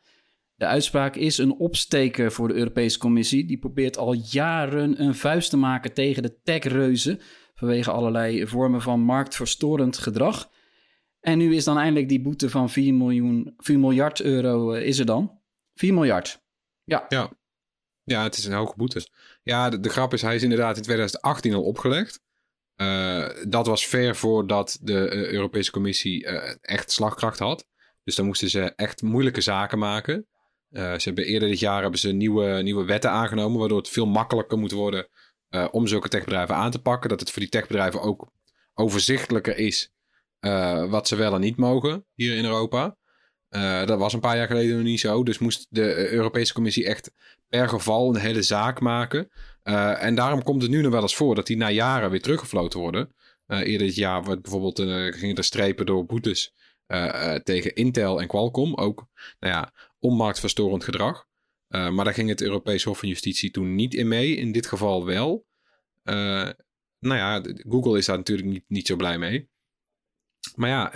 [0.55, 3.47] De uitspraak is een opsteker voor de Europese Commissie.
[3.47, 7.21] Die probeert al jaren een vuist te maken tegen de techreuzen
[7.55, 10.51] vanwege allerlei vormen van marktverstorend gedrag.
[11.21, 15.07] En nu is dan eindelijk die boete van 4, miljoen, 4 miljard euro is er
[15.07, 15.40] dan.
[15.81, 16.43] 4 miljard.
[16.85, 17.31] Ja, Ja.
[18.03, 19.09] ja, het is een hoge boete.
[19.43, 22.21] Ja, de, grap is, hij is inderdaad in 2018 al opgelegd.
[22.75, 27.67] Eh, dat was ver voordat de eh, Europese Commissie eh, echt slagkracht had.
[28.05, 30.27] Dus dan moesten ze echt moeilijke zaken maken.
[30.71, 34.59] Ze hebben eerder dit jaar hebben ze nieuwe, nieuwe wetten aangenomen, waardoor het veel makkelijker
[34.59, 35.09] moet worden
[35.71, 37.11] om zulke techbedrijven aan te pakken.
[37.11, 38.31] Dat het voor die techbedrijven ook
[38.75, 39.93] overzichtelijker is
[40.89, 42.97] wat ze wel en niet mogen hier in Europa.
[43.51, 45.23] Eh, dat was een paar jaar geleden nog niet zo.
[45.23, 47.13] Dus moest de eh, Europese Commissie echt
[47.49, 49.31] per geval een hele zaak maken.
[49.63, 52.23] Eh, en daarom komt het nu nog wel eens voor dat die na jaren weer
[52.23, 53.15] teruggefloten worden.
[53.47, 54.79] Eh, eerder dit jaar werd bijvoorbeeld,
[55.17, 56.55] gingen er strepen door boetes
[57.43, 58.75] tegen Intel en Qualcomm.
[58.75, 59.07] Ook
[59.39, 61.27] nou ja, onmarktverstorend gedrag.
[61.69, 64.37] Maar daar ging het Europees Hof van Justitie toen niet in mee.
[64.37, 65.47] In dit geval wel.
[66.03, 69.49] Nou ja, Google is daar natuurlijk niet, niet zo blij mee.
[70.55, 70.93] Maar ja,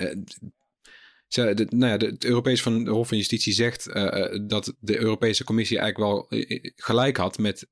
[1.34, 4.40] ze, de, nou ja de, het Europees van, de Hof van Justitie zegt eh, eh,
[4.46, 7.66] dat de Europese Commissie eigenlijk wel eh, gelijk had met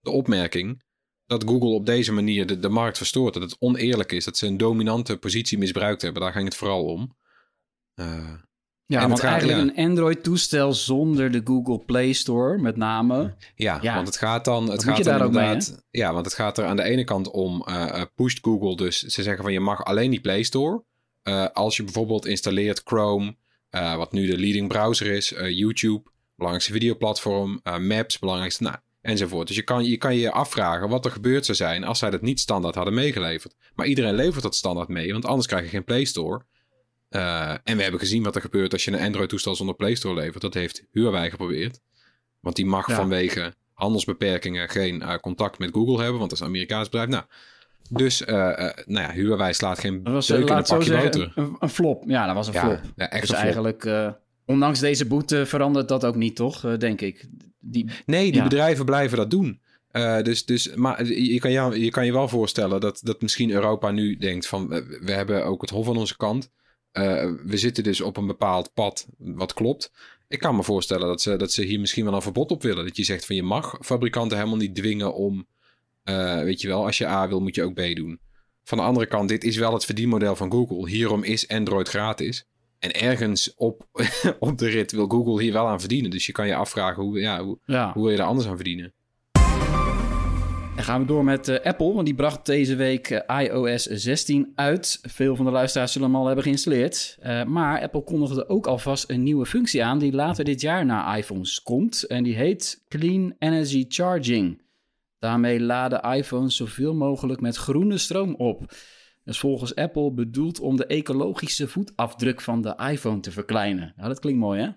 [0.00, 0.84] de opmerking
[1.26, 3.34] dat Google op deze manier de, de markt verstoort.
[3.34, 6.22] Dat het oneerlijk is, dat ze een dominante positie misbruikt hebben.
[6.22, 7.16] Daar ging het vooral om.
[7.94, 8.32] Eh,
[8.86, 9.82] ja En want gaat- eigenlijk ja.
[9.82, 13.34] een Android-toestel zonder de Google Play Store met name.
[13.54, 13.94] Ja, Ja.
[13.94, 14.70] want het gaat dan.
[14.70, 15.58] Het gaat dan mee,
[15.90, 17.62] ja, want het gaat er aan de ene kant om.
[17.62, 18.98] eh, pusht Google dus.
[18.98, 20.84] Ze zeggen van je mag alleen die Play Store.
[21.26, 23.36] Eh, als je bijvoorbeeld installeert Chrome,
[23.70, 28.62] eh, wat nu de leading browser is, eh, YouTube, belangrijkste videoplatform, Maps, belangrijkste.
[28.62, 29.46] Nou, enzovoort.
[29.46, 32.22] Dus je kan, je kan je afvragen wat er gebeurd zou zijn als zij dat
[32.22, 33.54] niet standaard hadden meegeleverd.
[33.74, 36.44] Maar iedereen levert dat standaard mee, want anders krijg je geen Play Store.
[37.10, 40.14] Uh, en we hebben gezien wat er gebeurt als je een Android-toestel zonder Play Store
[40.14, 40.42] levert.
[40.42, 41.80] Dat heeft Huawei geprobeerd.
[42.40, 42.94] Want die mag Ja.
[42.94, 47.08] vanwege handelsbeperkingen geen uh, contact met Google hebben, want dat is een Amerikaans bedrijf.
[47.08, 47.24] Nou,
[47.88, 51.32] dus uh, nou ja, Huawei slaat geen was, deuk in een zo pakje boter.
[51.34, 52.02] een, een flop.
[52.06, 52.80] Ja, dat was een Ja, flop.
[52.96, 53.44] ja, echt dus een flop.
[53.44, 54.08] eigenlijk, eh,
[54.46, 56.64] ondanks deze boete, verandert dat ook niet, toch?
[56.64, 57.28] Eh, denk ik.
[57.58, 58.42] Die, Nee, die Ja.
[58.42, 59.60] bedrijven blijven dat doen.
[60.22, 63.90] Dus, dus, maar je kan, jou, je kan je wel voorstellen dat, dat misschien Europa
[63.90, 64.68] nu denkt van...
[65.00, 66.50] we hebben ook het hof aan onze kant.
[66.92, 69.92] We zitten dus op een bepaald pad wat klopt.
[70.28, 72.84] Ik kan me voorstellen dat ze, dat ze hier misschien wel een verbod op willen.
[72.84, 75.46] Dat je zegt van je mag fabrikanten helemaal niet dwingen om...
[76.08, 78.20] Uh, weet je wel, als je A wil moet je ook B doen.
[78.64, 80.88] Van de andere kant, dit is wel het verdienmodel van Google.
[80.88, 82.46] Hierom is Android gratis.
[82.78, 83.86] En ergens op,
[84.38, 86.10] op de rit wil Google hier wel aan verdienen.
[86.10, 87.92] Dus je kan je afvragen hoe, ja, hoe, ja.
[87.92, 88.94] hoe wil je daar anders aan verdienen?
[90.76, 94.52] Dan gaan we door met uh, Apple, want die bracht deze week uh, iOS 16
[94.54, 94.98] uit.
[95.02, 97.18] Veel van de luisteraars zullen hem al hebben geïnstalleerd.
[97.22, 101.18] Uh, maar Apple kondigde ook alvast een nieuwe functie aan die later dit jaar naar
[101.18, 102.02] iPhones komt.
[102.02, 104.64] En die heet Clean Energy Charging.
[105.18, 108.60] Daarmee laden iPhones zoveel mogelijk met groene stroom op.
[109.24, 113.92] Dat is volgens Apple bedoeld om de ecologische voetafdruk van de iPhone te verkleinen.
[113.96, 114.70] Nou, dat klinkt mooi, hè?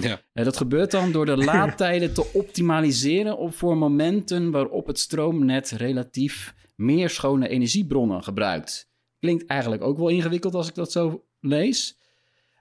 [0.00, 0.20] Ja.
[0.34, 5.70] Uh, dat gebeurt dan door de laadtijden te optimaliseren op voor momenten waarop het stroomnet
[5.70, 8.90] relatief meer schone energiebronnen gebruikt.
[9.18, 11.98] Klinkt eigenlijk ook wel ingewikkeld als ik dat zo lees.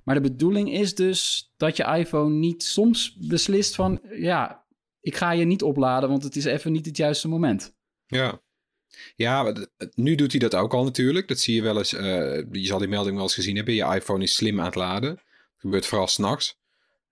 [0.04, 4.65] Maar de bedoeling is dus dat je iPhone niet soms beslist van ja,
[5.06, 7.76] ik ga je niet opladen, want het is even niet het juiste moment.
[8.06, 8.42] Ja.
[9.16, 9.54] Ja,
[9.94, 11.28] nu doet hij dat ook al natuurlijk.
[11.28, 11.94] Dat zie je wel eens.
[11.94, 12.02] Uh,
[12.52, 13.74] je zal die melding wel eens gezien hebben.
[13.74, 15.16] Je iPhone is slim aan het laden.
[15.16, 15.24] Dat
[15.58, 16.60] gebeurt vooral s'nachts.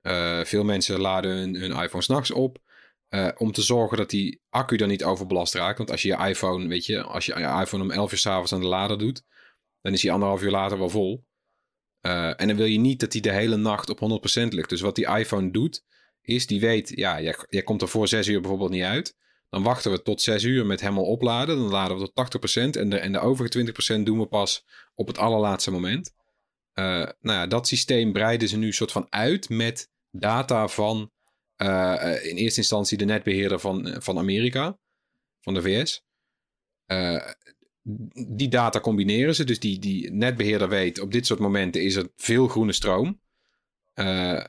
[0.02, 2.58] Uh, veel mensen laden hun, hun iPhone s'nachts op.
[3.10, 5.78] Uh, om te zorgen dat die accu dan niet overbelast raakt.
[5.78, 8.54] Want als je je iPhone, weet je, als je je iPhone om 11 uur s'avonds
[8.54, 9.24] aan de lader doet.
[9.82, 11.26] Dan is hij anderhalf uur later wel vol.
[12.02, 14.00] En dan wil je niet dat hij de hele nacht op
[14.44, 14.70] 100% ligt.
[14.70, 15.84] Dus wat die iPhone doet,
[16.24, 19.16] is die weet, ja, jij, komt er voor 6 uur bijvoorbeeld niet uit.
[19.50, 21.58] Dan wachten we tot 6 uur met hem al opladen.
[21.58, 22.80] Dan laden we tot 80%.
[22.80, 24.66] En de, en de overige 20% doen we pas
[24.96, 26.14] op het allerlaatste moment.
[26.74, 31.12] Uh, nou ja, dat systeem breiden ze nu soort van uit met data van
[31.58, 34.78] uh, in eerste instantie de netbeheerder van, van Amerika,
[35.42, 36.04] van de VS.
[38.28, 39.44] Die data combineren ze.
[39.44, 43.22] Dus die, die netbeheerder weet op dit soort momenten is er veel groene stroom.
[43.96, 44.44] Uh,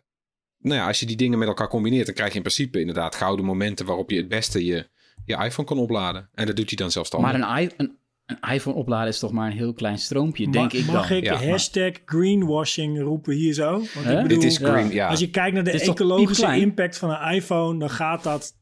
[0.64, 3.14] nou ja, als je die dingen met elkaar combineert, dan krijg je in principe inderdaad
[3.14, 4.88] gouden momenten waarop je het beste je,
[5.24, 6.28] je iPhone kan opladen.
[6.34, 7.32] En dat doet hij dan zelfstandig.
[7.32, 7.96] Maar een, een,
[8.26, 10.94] een iPhone opladen is toch maar een heel klein stroompje, denk mag, ik dan.
[10.94, 13.70] Mag ik Ja, hashtag greenwashing roepen hier zo?
[13.70, 15.08] Want ik bedoel, Dit is green, ja.
[15.08, 18.54] Als je kijkt naar de ecologische impact van een iPhone, dan gaat dat.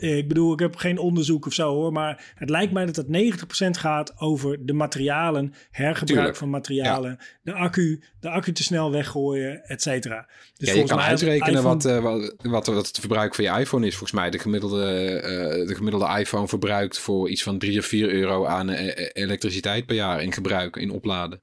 [0.00, 3.06] Ik bedoel, ik heb geen onderzoek of zo hoor, maar het lijkt mij dat dat
[3.06, 8.90] 90% gaat over de materialen, hergebruik Tuurlijk, van materialen, de accu, de accu te snel
[8.90, 10.28] weggooien, et cetera.
[10.56, 13.58] Dus ja, je kan uitrekenen iPhone- wat, eh, wat, wat, wat het verbruik van je
[13.58, 13.96] iPhone is.
[13.96, 18.10] Volgens mij de gemiddelde, eh, de gemiddelde iPhone verbruikt voor iets van 3 of 4
[18.10, 21.42] euro aan eh, elektriciteit per jaar in gebruik, in opladen.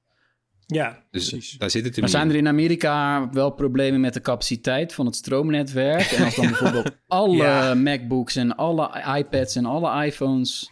[0.74, 1.58] Ja, Dus precies.
[1.58, 2.00] daar zit het in.
[2.00, 6.10] Maar zijn er in Amerika wel problemen met de capaciteit van het stroomnetwerk?
[6.10, 7.74] En als dan bijvoorbeeld alle Ja.
[7.74, 10.70] MacBooks en alle iPads en alle iPhones...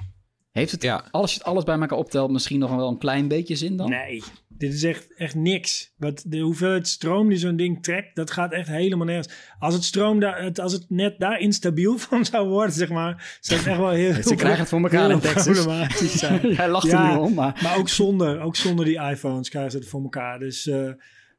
[0.56, 1.04] Heeft het, Ja.
[1.10, 3.90] als je het alles bij elkaar optelt, misschien nog wel een klein beetje zin dan?
[3.90, 5.92] Nee, dit is echt, echt niks.
[5.96, 9.34] Wat, de hoeveelheid stroom die zo'n ding trekt, dat gaat echt helemaal nergens.
[9.58, 13.38] Als het stroom daar, het, als het net daar instabiel van zou worden, zeg maar,
[13.40, 15.44] zou het echt wel heel, Ze krijgen het voor elkaar in Texas.
[15.44, 16.48] problematisch zijn.
[16.54, 17.06] Jij lacht Ja.
[17.08, 17.60] er nu om, maar...
[17.62, 20.38] Maar ook zonder, ook zonder die iPhones krijgen ze het voor elkaar.
[20.38, 20.90] Dus eh,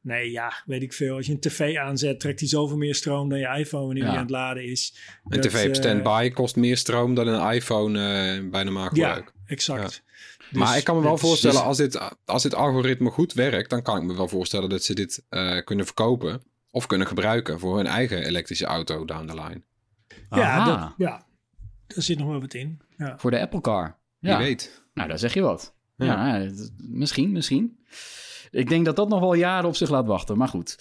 [0.08, 1.16] nee, ja, weet ik veel.
[1.16, 4.10] Als je een tv aanzet, trekt hij zoveel meer stroom dan je iPhone wanneer Ja.
[4.10, 4.94] hij aan het laden is.
[5.28, 8.88] Een Dat, tv op eh, standby kost meer stroom dan een iPhone eh, bij normaal
[8.88, 9.26] gebruik.
[9.36, 10.04] Ja, exact.
[10.52, 13.70] Dus maar ik kan me wel voorstellen, dus- als, dit, als dit algoritme goed werkt,
[13.70, 16.42] dan kan ik me wel voorstellen dat ze dit eh, kunnen verkopen
[16.72, 19.62] of kunnen gebruiken voor hun eigen elektrische auto down the line.
[20.30, 21.26] ja, dat, ja,
[21.88, 22.80] daar zit nog wel wat in.
[22.98, 23.18] Ja.
[23.18, 23.98] voor de Apple Car.
[24.20, 24.38] Wie Ja.
[24.38, 24.84] weet.
[24.94, 25.76] Nou, daar zeg je wat.
[25.96, 26.48] Ja,
[26.78, 27.78] misschien, misschien.
[28.52, 30.78] Ik denk dat dat nog wel jaren op zich laat wachten, maar goed.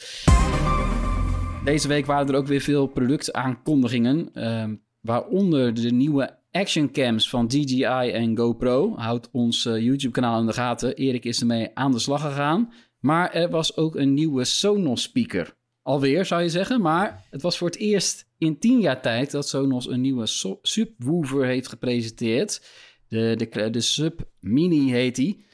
[1.65, 8.11] Deze week waren er ook weer veel productaankondigingen, ehm, waaronder de nieuwe actioncams van DJI
[8.11, 8.95] en GoPro.
[8.97, 10.95] Houd ons eh, YouTube-kanaal in de gaten.
[10.95, 12.73] Erik is ermee aan de slag gegaan.
[12.99, 15.57] Maar er was ook een nieuwe Sonos speaker.
[15.83, 16.81] Alweer, zou je zeggen.
[16.81, 20.27] Maar het was voor het eerst in tien jaar tijd dat Sonos een nieuwe
[20.63, 22.63] subwoofer heeft gepresenteerd.
[23.09, 25.45] De, de, de Sub Mini heet die.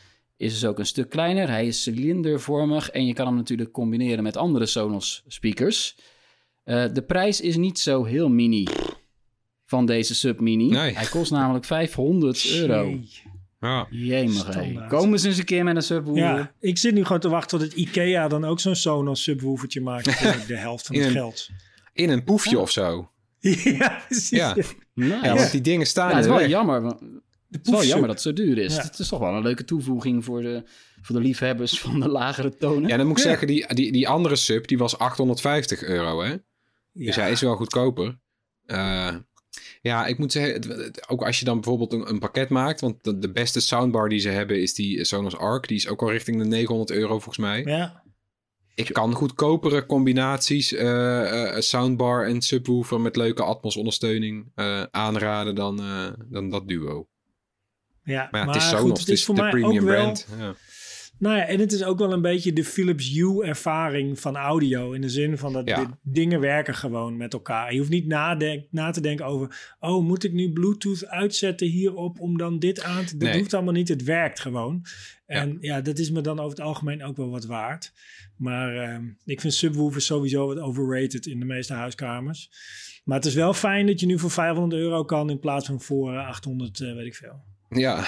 [0.43, 1.49] Is dus ook een stuk kleiner.
[1.49, 5.97] Hij is cilindervormig en je kan hem natuurlijk combineren met andere Sonos speakers.
[6.64, 8.66] Eh, de prijs is niet zo heel mini.
[9.66, 10.68] van deze Submini.
[10.68, 10.93] Nee.
[10.97, 12.86] Hij kost namelijk 500 euro.
[12.88, 13.09] Jee.
[13.61, 13.86] Ja.
[13.90, 14.86] Jemig.
[14.88, 16.22] Komen ze eens een keer met een subwoofer?
[16.24, 19.80] Ja, ik zit nu gewoon te wachten tot het IKEA dan ook zo'n Sonos subwoofertje
[19.80, 21.49] maakt voor de helft van het In een- geld.
[21.93, 23.11] In een poefje of zo.
[23.80, 24.28] ja, precies.
[24.30, 24.55] Ja.
[24.95, 25.18] Nice.
[25.22, 26.49] Ja, want die dingen staan Ja, het is wel weg.
[26.49, 26.82] jammer.
[26.82, 27.01] want-
[27.53, 28.74] Het is wel jammer dat het zo duur is.
[28.76, 28.82] Ja.
[28.82, 30.62] Het is toch wel een leuke toevoeging voor de,
[31.03, 32.88] voor de liefhebbers van de lagere tonen.
[32.88, 33.28] Ja, dan moet ik Ja.
[33.30, 36.36] zeggen, die, die, die andere sub, die was 850 euro, hè?
[36.92, 38.18] Dus hij is wel goedkoper.
[38.66, 39.14] Eh,
[39.80, 43.18] ja, ik moet zeggen, ook als je dan bijvoorbeeld een, een pakket maakt, want de,
[43.18, 45.68] de beste soundbar die ze hebben is die Sonos Arc.
[45.68, 47.62] Die is ook al richting de 900 euro volgens mij.
[47.64, 48.03] Ja.
[48.74, 55.55] Ik kan goedkopere combinaties, eh, eh, soundbar en subwoofer met leuke Atmos ondersteuning eh, aanraden
[55.55, 57.09] dan, eh, dan dat duo.
[58.05, 59.94] Ja, Maar ja, het is Sonos, goed, het is voor de mij premium ook wel,
[60.03, 60.26] brand.
[60.38, 60.55] Ja.
[61.18, 64.92] Nou ja, en het is ook wel een beetje de Philips Hue ervaring van audio.
[64.92, 65.98] In de zin van dat Ja.
[66.03, 67.72] dingen werken gewoon met elkaar.
[67.72, 69.74] Je hoeft niet nadenk, na te denken over...
[69.80, 73.16] oh, moet ik nu Bluetooth uitzetten hierop om dan dit aan te...
[73.16, 73.38] Dat Nee.
[73.38, 74.84] hoeft allemaal niet, het werkt gewoon.
[75.26, 75.80] En ja.
[75.80, 77.92] dat is me dan over het algemeen ook wel wat waard.
[78.36, 82.50] Maar ehm, ik vind subwoofers sowieso wat overrated in de meeste huiskamers.
[83.05, 85.30] Maar het is wel fijn dat je nu voor 500 euro kan...
[85.30, 87.42] in plaats van voor eh, 800, eh, weet ik veel.
[87.72, 88.04] Ja.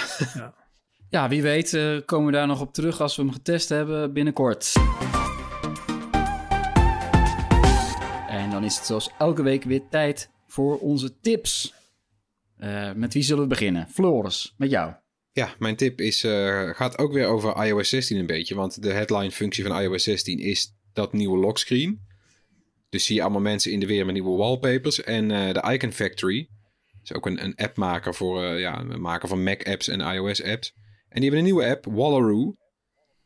[1.09, 4.13] Ja, wie weet eh, komen we daar nog op terug als we hem getest hebben
[4.13, 4.73] binnenkort.
[8.27, 11.73] En dan is het zoals elke week weer tijd voor onze tips.
[12.57, 13.87] Eh, met wie zullen we beginnen?
[13.89, 14.93] Floris, met jou.
[15.31, 18.55] Ja, mijn tip is, eh, gaat ook weer over iOS 16 een beetje.
[18.55, 22.01] Want de headline functie van iOS 16 is dat nieuwe lockscreen.
[22.89, 25.03] Dus zie je allemaal mensen in de weer met nieuwe wallpapers.
[25.03, 26.49] En de Icon Factory
[27.09, 30.43] is ook een, een appmaker voor eh, ja, een maker van Mac apps en iOS
[30.43, 30.73] apps.
[31.09, 32.55] En die hebben een nieuwe app, Wallaroo.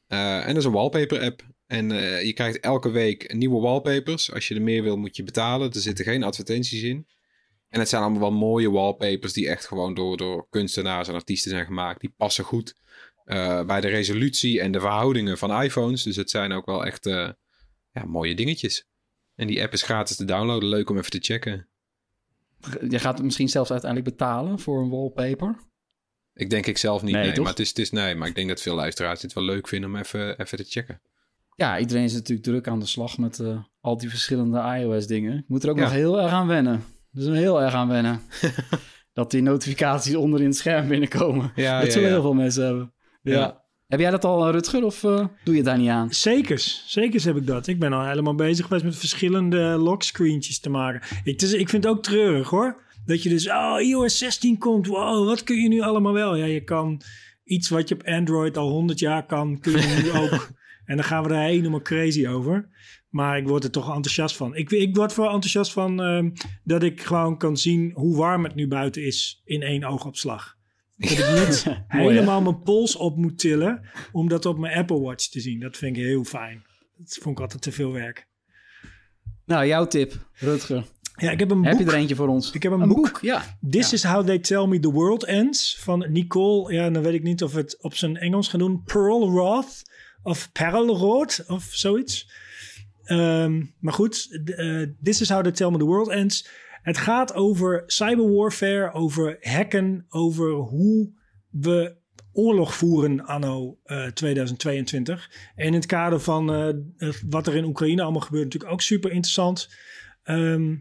[0.08, 1.48] Eh, en dat is een wallpaper app.
[1.66, 4.34] En eh, je krijgt elke week nieuwe wallpapers.
[4.34, 5.72] Als je er meer wil, moet je betalen.
[5.72, 7.08] Er zitten geen advertenties in.
[7.70, 11.52] En het zijn allemaal wel mooie wallpapers die echt gewoon door, door kunstenaars en artiesten
[11.52, 12.02] zijn gemaakt.
[12.02, 12.78] Die passen goed
[13.66, 16.04] bij de resolutie en de verhoudingen van iPhones.
[16.04, 17.06] Dus het zijn ook wel echt
[17.92, 18.88] ja, mooie dingetjes.
[19.36, 20.70] En die app is gratis te downloaden.
[20.70, 21.69] Leuk om even te checken.
[22.90, 25.56] Je gaat het misschien zelfs uiteindelijk betalen voor een wallpaper.
[26.34, 28.50] Ik denk ik zelf niet, Nee, maar, het is, het is, nee, maar ik denk
[28.50, 31.02] dat veel luisteraars dit wel leuk vinden om even, even te checken.
[31.56, 35.38] Ja, iedereen is natuurlijk druk aan de slag met eh, al die verschillende iOS-dingen.
[35.38, 35.84] Ik moet er ook Ja.
[35.84, 36.84] nog heel erg aan wennen.
[37.12, 38.22] Dus heel erg aan wennen.
[39.14, 41.52] dat die notificaties onder in het scherm binnenkomen.
[41.56, 42.14] Ja, dat ja, zullen ja.
[42.14, 42.94] heel veel mensen hebben.
[43.22, 43.64] Ja.
[43.90, 46.14] Heb jij dat al, eh, Rutger, of eh, doe je daar niet aan?
[46.14, 47.68] Zekers, zekers heb ik dat.
[47.68, 51.02] Ik ben al helemaal bezig geweest met verschillende lockscreentjes te maken.
[51.24, 52.84] Ik, ik vind het ook treurig hoor.
[53.06, 54.88] Dat je dus, oh, iOS 16 komt.
[54.88, 56.36] Wow, wat kun je nu allemaal wel?
[56.36, 57.02] Ja, je kan
[57.44, 60.48] iets wat je op Android al 100 jaar kan, kun je nu ook.
[60.86, 62.70] En dan gaan we er helemaal crazy over.
[63.10, 64.56] Maar ik word er toch enthousiast van.
[64.56, 66.30] Ik, ik word vooral enthousiast van ehm,
[66.64, 70.58] dat ik gewoon kan zien hoe warm het nu buiten is in één oogopslag.
[71.00, 75.28] Dat ik niet helemaal mijn pols op moet tillen om dat op mijn Apple Watch
[75.28, 75.60] te zien.
[75.60, 76.64] Dat vind ik heel fijn.
[76.98, 78.28] Dat vond ik altijd te veel werk.
[79.46, 80.84] Nou, jouw tip, Rutger.
[81.16, 81.86] Ja, ik heb een Heb boek.
[81.88, 82.52] je er eentje voor ons?
[82.52, 83.20] Ik heb een boek.
[83.22, 83.58] Ja.
[83.70, 86.74] This is How They Tell Me The World Ends van Nicole.
[86.74, 88.84] Ja, dan weet ik niet of het op zijn Engels gaan doen.
[88.84, 89.82] Pearl Roth
[90.24, 92.32] of Pearl Roth of zoiets.
[93.04, 96.48] Ehm, maar goed, eh, This is How They Tell Me The World Ends.
[96.82, 101.12] Het gaat over cyberwarfare, over hacken, over hoe
[101.50, 101.98] we
[102.34, 105.32] oorlog voeren anno eh, 2022.
[105.56, 108.82] En in het kader van eh, eh, wat er in Oekraïne allemaal gebeurt, natuurlijk ook
[108.82, 109.70] super interessant.
[110.24, 110.76] Ehm,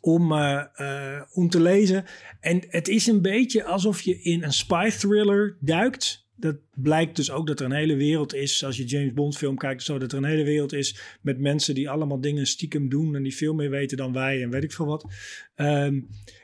[0.00, 2.04] om, eh, eh, om te lezen.
[2.40, 6.28] En het is een beetje alsof je in een spy thriller duikt.
[6.40, 8.64] Dat blijkt dus ook dat er een hele wereld is.
[8.64, 11.74] Als je James Bond film kijkt, zo dat er een hele wereld is met mensen
[11.74, 14.72] die allemaal dingen stiekem doen en die veel meer weten dan wij en weet ik
[14.72, 15.06] veel wat.
[15.54, 16.00] Ehm,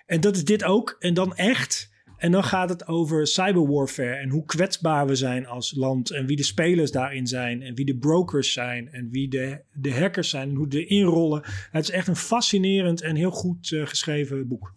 [0.07, 0.97] en dat is dit ook.
[0.99, 1.95] En dan echt.
[2.17, 6.37] En dan gaat het over cyberwarfare en hoe kwetsbaar we zijn als land en wie
[6.37, 10.49] de spelers daarin zijn en wie de brokers zijn en wie de, de hackers zijn
[10.49, 11.43] en hoe de inrollen.
[11.71, 14.75] Het is echt een fascinerend en heel goed eh, geschreven boek.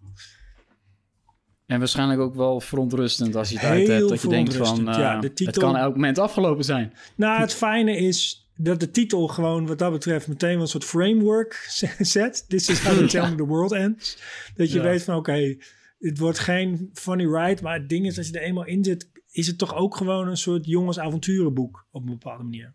[1.70, 4.08] En waarschijnlijk ook wel verontrustend als je het uit hebt.
[4.08, 5.18] Dat je denkt van, ja.
[5.20, 6.92] De het kan elk moment afgelopen zijn.
[7.14, 10.84] Nou, het fijne is dat de titel gewoon wat dat betreft meteen wel een soort
[10.84, 11.54] framework
[11.98, 12.44] zet.
[12.48, 14.18] This is how they tell me the world ends.
[14.54, 14.84] Dat je Ja.
[14.84, 15.56] weet van oké,
[15.98, 19.08] het wordt geen funny ride, maar het ding is als je er eenmaal in zit,
[19.30, 22.74] is het toch ook gewoon een soort jongensavonturenboek op een bepaalde manier.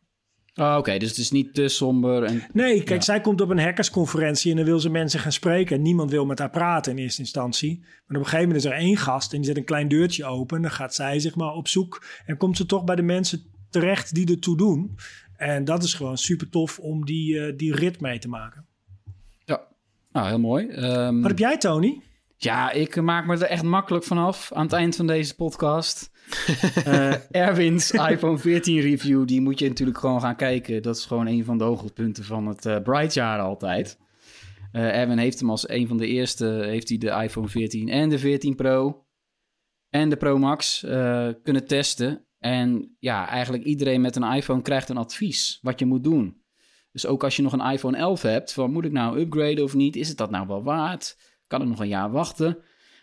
[0.56, 2.24] Ah, Oké, dus het is niet te somber.
[2.24, 2.44] En...
[2.54, 3.02] Nee, kijk, Ja.
[3.02, 5.76] zij komt op een hackersconferentie en dan wil ze mensen gaan spreken.
[5.76, 7.80] En niemand wil met haar praten in eerste instantie.
[7.80, 10.26] Maar op een gegeven moment is er één gast en die zet een klein deurtje
[10.26, 10.62] open.
[10.62, 14.14] Dan gaat zij zeg maar op zoek en komt ze toch bij de mensen terecht
[14.16, 14.96] die ertoe doen.
[15.38, 18.66] En dat is gewoon super tof om die, eh, die rit mee te maken.
[19.46, 19.62] Ja,
[20.12, 20.68] nou heel mooi.
[20.68, 22.02] Ehm, Wat heb jij, Tony?
[22.38, 26.14] Ja, ik maak me er echt makkelijk vanaf aan het eind van deze podcast.
[26.86, 30.82] Eh, Erwin's iPhone 14 review, die moet je natuurlijk gewoon gaan kijken.
[30.82, 34.00] Dat is gewoon een van de hoogtepunten van het eh Bright-jaar altijd.
[34.72, 38.10] Eh, Erwin heeft hem als een van de eerste, heeft hij de iPhone 14 en
[38.10, 39.06] de 14 Pro
[39.90, 40.80] en de Pro Max
[41.44, 42.26] kunnen testen.
[42.40, 46.44] En ja, eigenlijk iedereen met een iPhone krijgt een advies wat je moet doen.
[46.92, 49.74] Dus ook als je nog een iPhone 11 hebt, van moet ik nou upgraden of
[49.74, 49.96] niet?
[49.96, 51.18] Is het dat nou wel waard?
[51.48, 52.58] Kan ik nog een jaar wachten?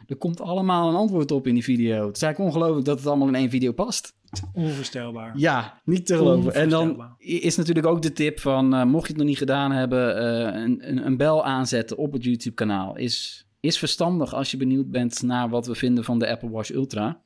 [0.06, 2.06] Er komt allemaal een antwoord op in die video.
[2.06, 4.14] Het is eigenlijk ongelooflijk dat het allemaal in één video past.
[4.52, 5.38] Onvoorstelbaar.
[5.38, 6.54] Ja, niet te geloven.
[6.54, 9.72] En dan is natuurlijk ook de tip van, eh, mocht je het nog niet gedaan
[9.72, 12.96] hebben, eh, een, een, een bel aanzetten op het YouTube-kanaal.
[12.96, 16.70] Is, is verstandig als je benieuwd bent naar wat we vinden van de Apple Watch
[16.70, 17.22] Ultra.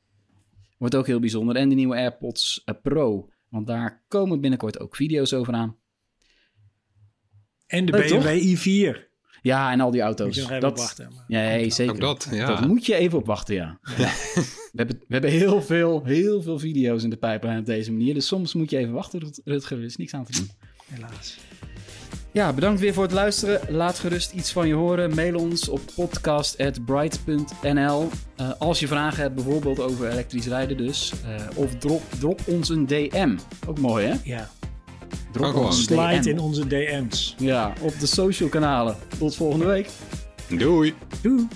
[0.77, 1.55] Wordt ook heel bijzonder.
[1.55, 3.29] En de nieuwe AirPods eh, Pro.
[3.49, 5.75] Want daar komen binnenkort ook video's over aan.
[7.67, 7.91] En de?
[7.91, 9.06] BMW i4.
[9.41, 10.35] Ja, en al die Moet auto's.
[10.35, 11.07] je nog even dat, op wachten.
[11.15, 11.93] maar- Ja, nee, zeker.
[11.93, 12.47] Ook dat, ja.
[12.47, 13.77] Dat moet je even op wachten, ja.
[13.97, 14.11] ja.
[14.71, 18.13] We, hebben, we hebben heel veel, heel veel video's in de pijplijn op deze manier.
[18.13, 19.77] Dus soms moet je even wachten, Rut- Rutger.
[19.77, 20.49] Er is niks aan te doen.
[20.85, 21.37] Helaas.
[22.31, 23.61] Ja, bedankt weer voor het luisteren.
[23.75, 25.15] Laat gerust iets van je horen.
[25.15, 31.11] Mail ons op podcast.bright.nl Eh, Als je vragen hebt, bijvoorbeeld over elektrisch rijden dus.
[31.25, 33.37] eh, of drop, drop ons een DM.
[33.67, 34.13] Ook mooi, hè?
[34.23, 34.49] Ja.
[35.31, 36.29] Drop ons Slide DM.
[36.29, 37.35] in onze DM's.
[37.37, 38.95] Ja, op de social kanalen.
[39.19, 39.89] Tot volgende week.
[40.49, 40.93] Doei.
[41.21, 41.47] Doei.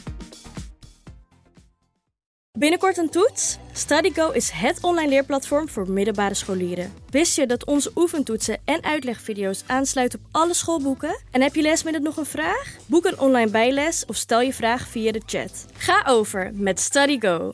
[2.58, 3.58] Binnenkort een toets?
[3.72, 6.94] StudyGo is het online leerplatform voor middelbare scholieren.
[7.10, 11.20] Wist je dat onze oefentoetsen en uitlegvideo's aansluiten op alle schoolboeken?
[11.32, 12.76] En heb je lesmiddel nog een vraag?
[12.86, 15.66] Boek een online bijles of stel je vraag via de chat.
[15.78, 17.50] Ga over met StudyGo.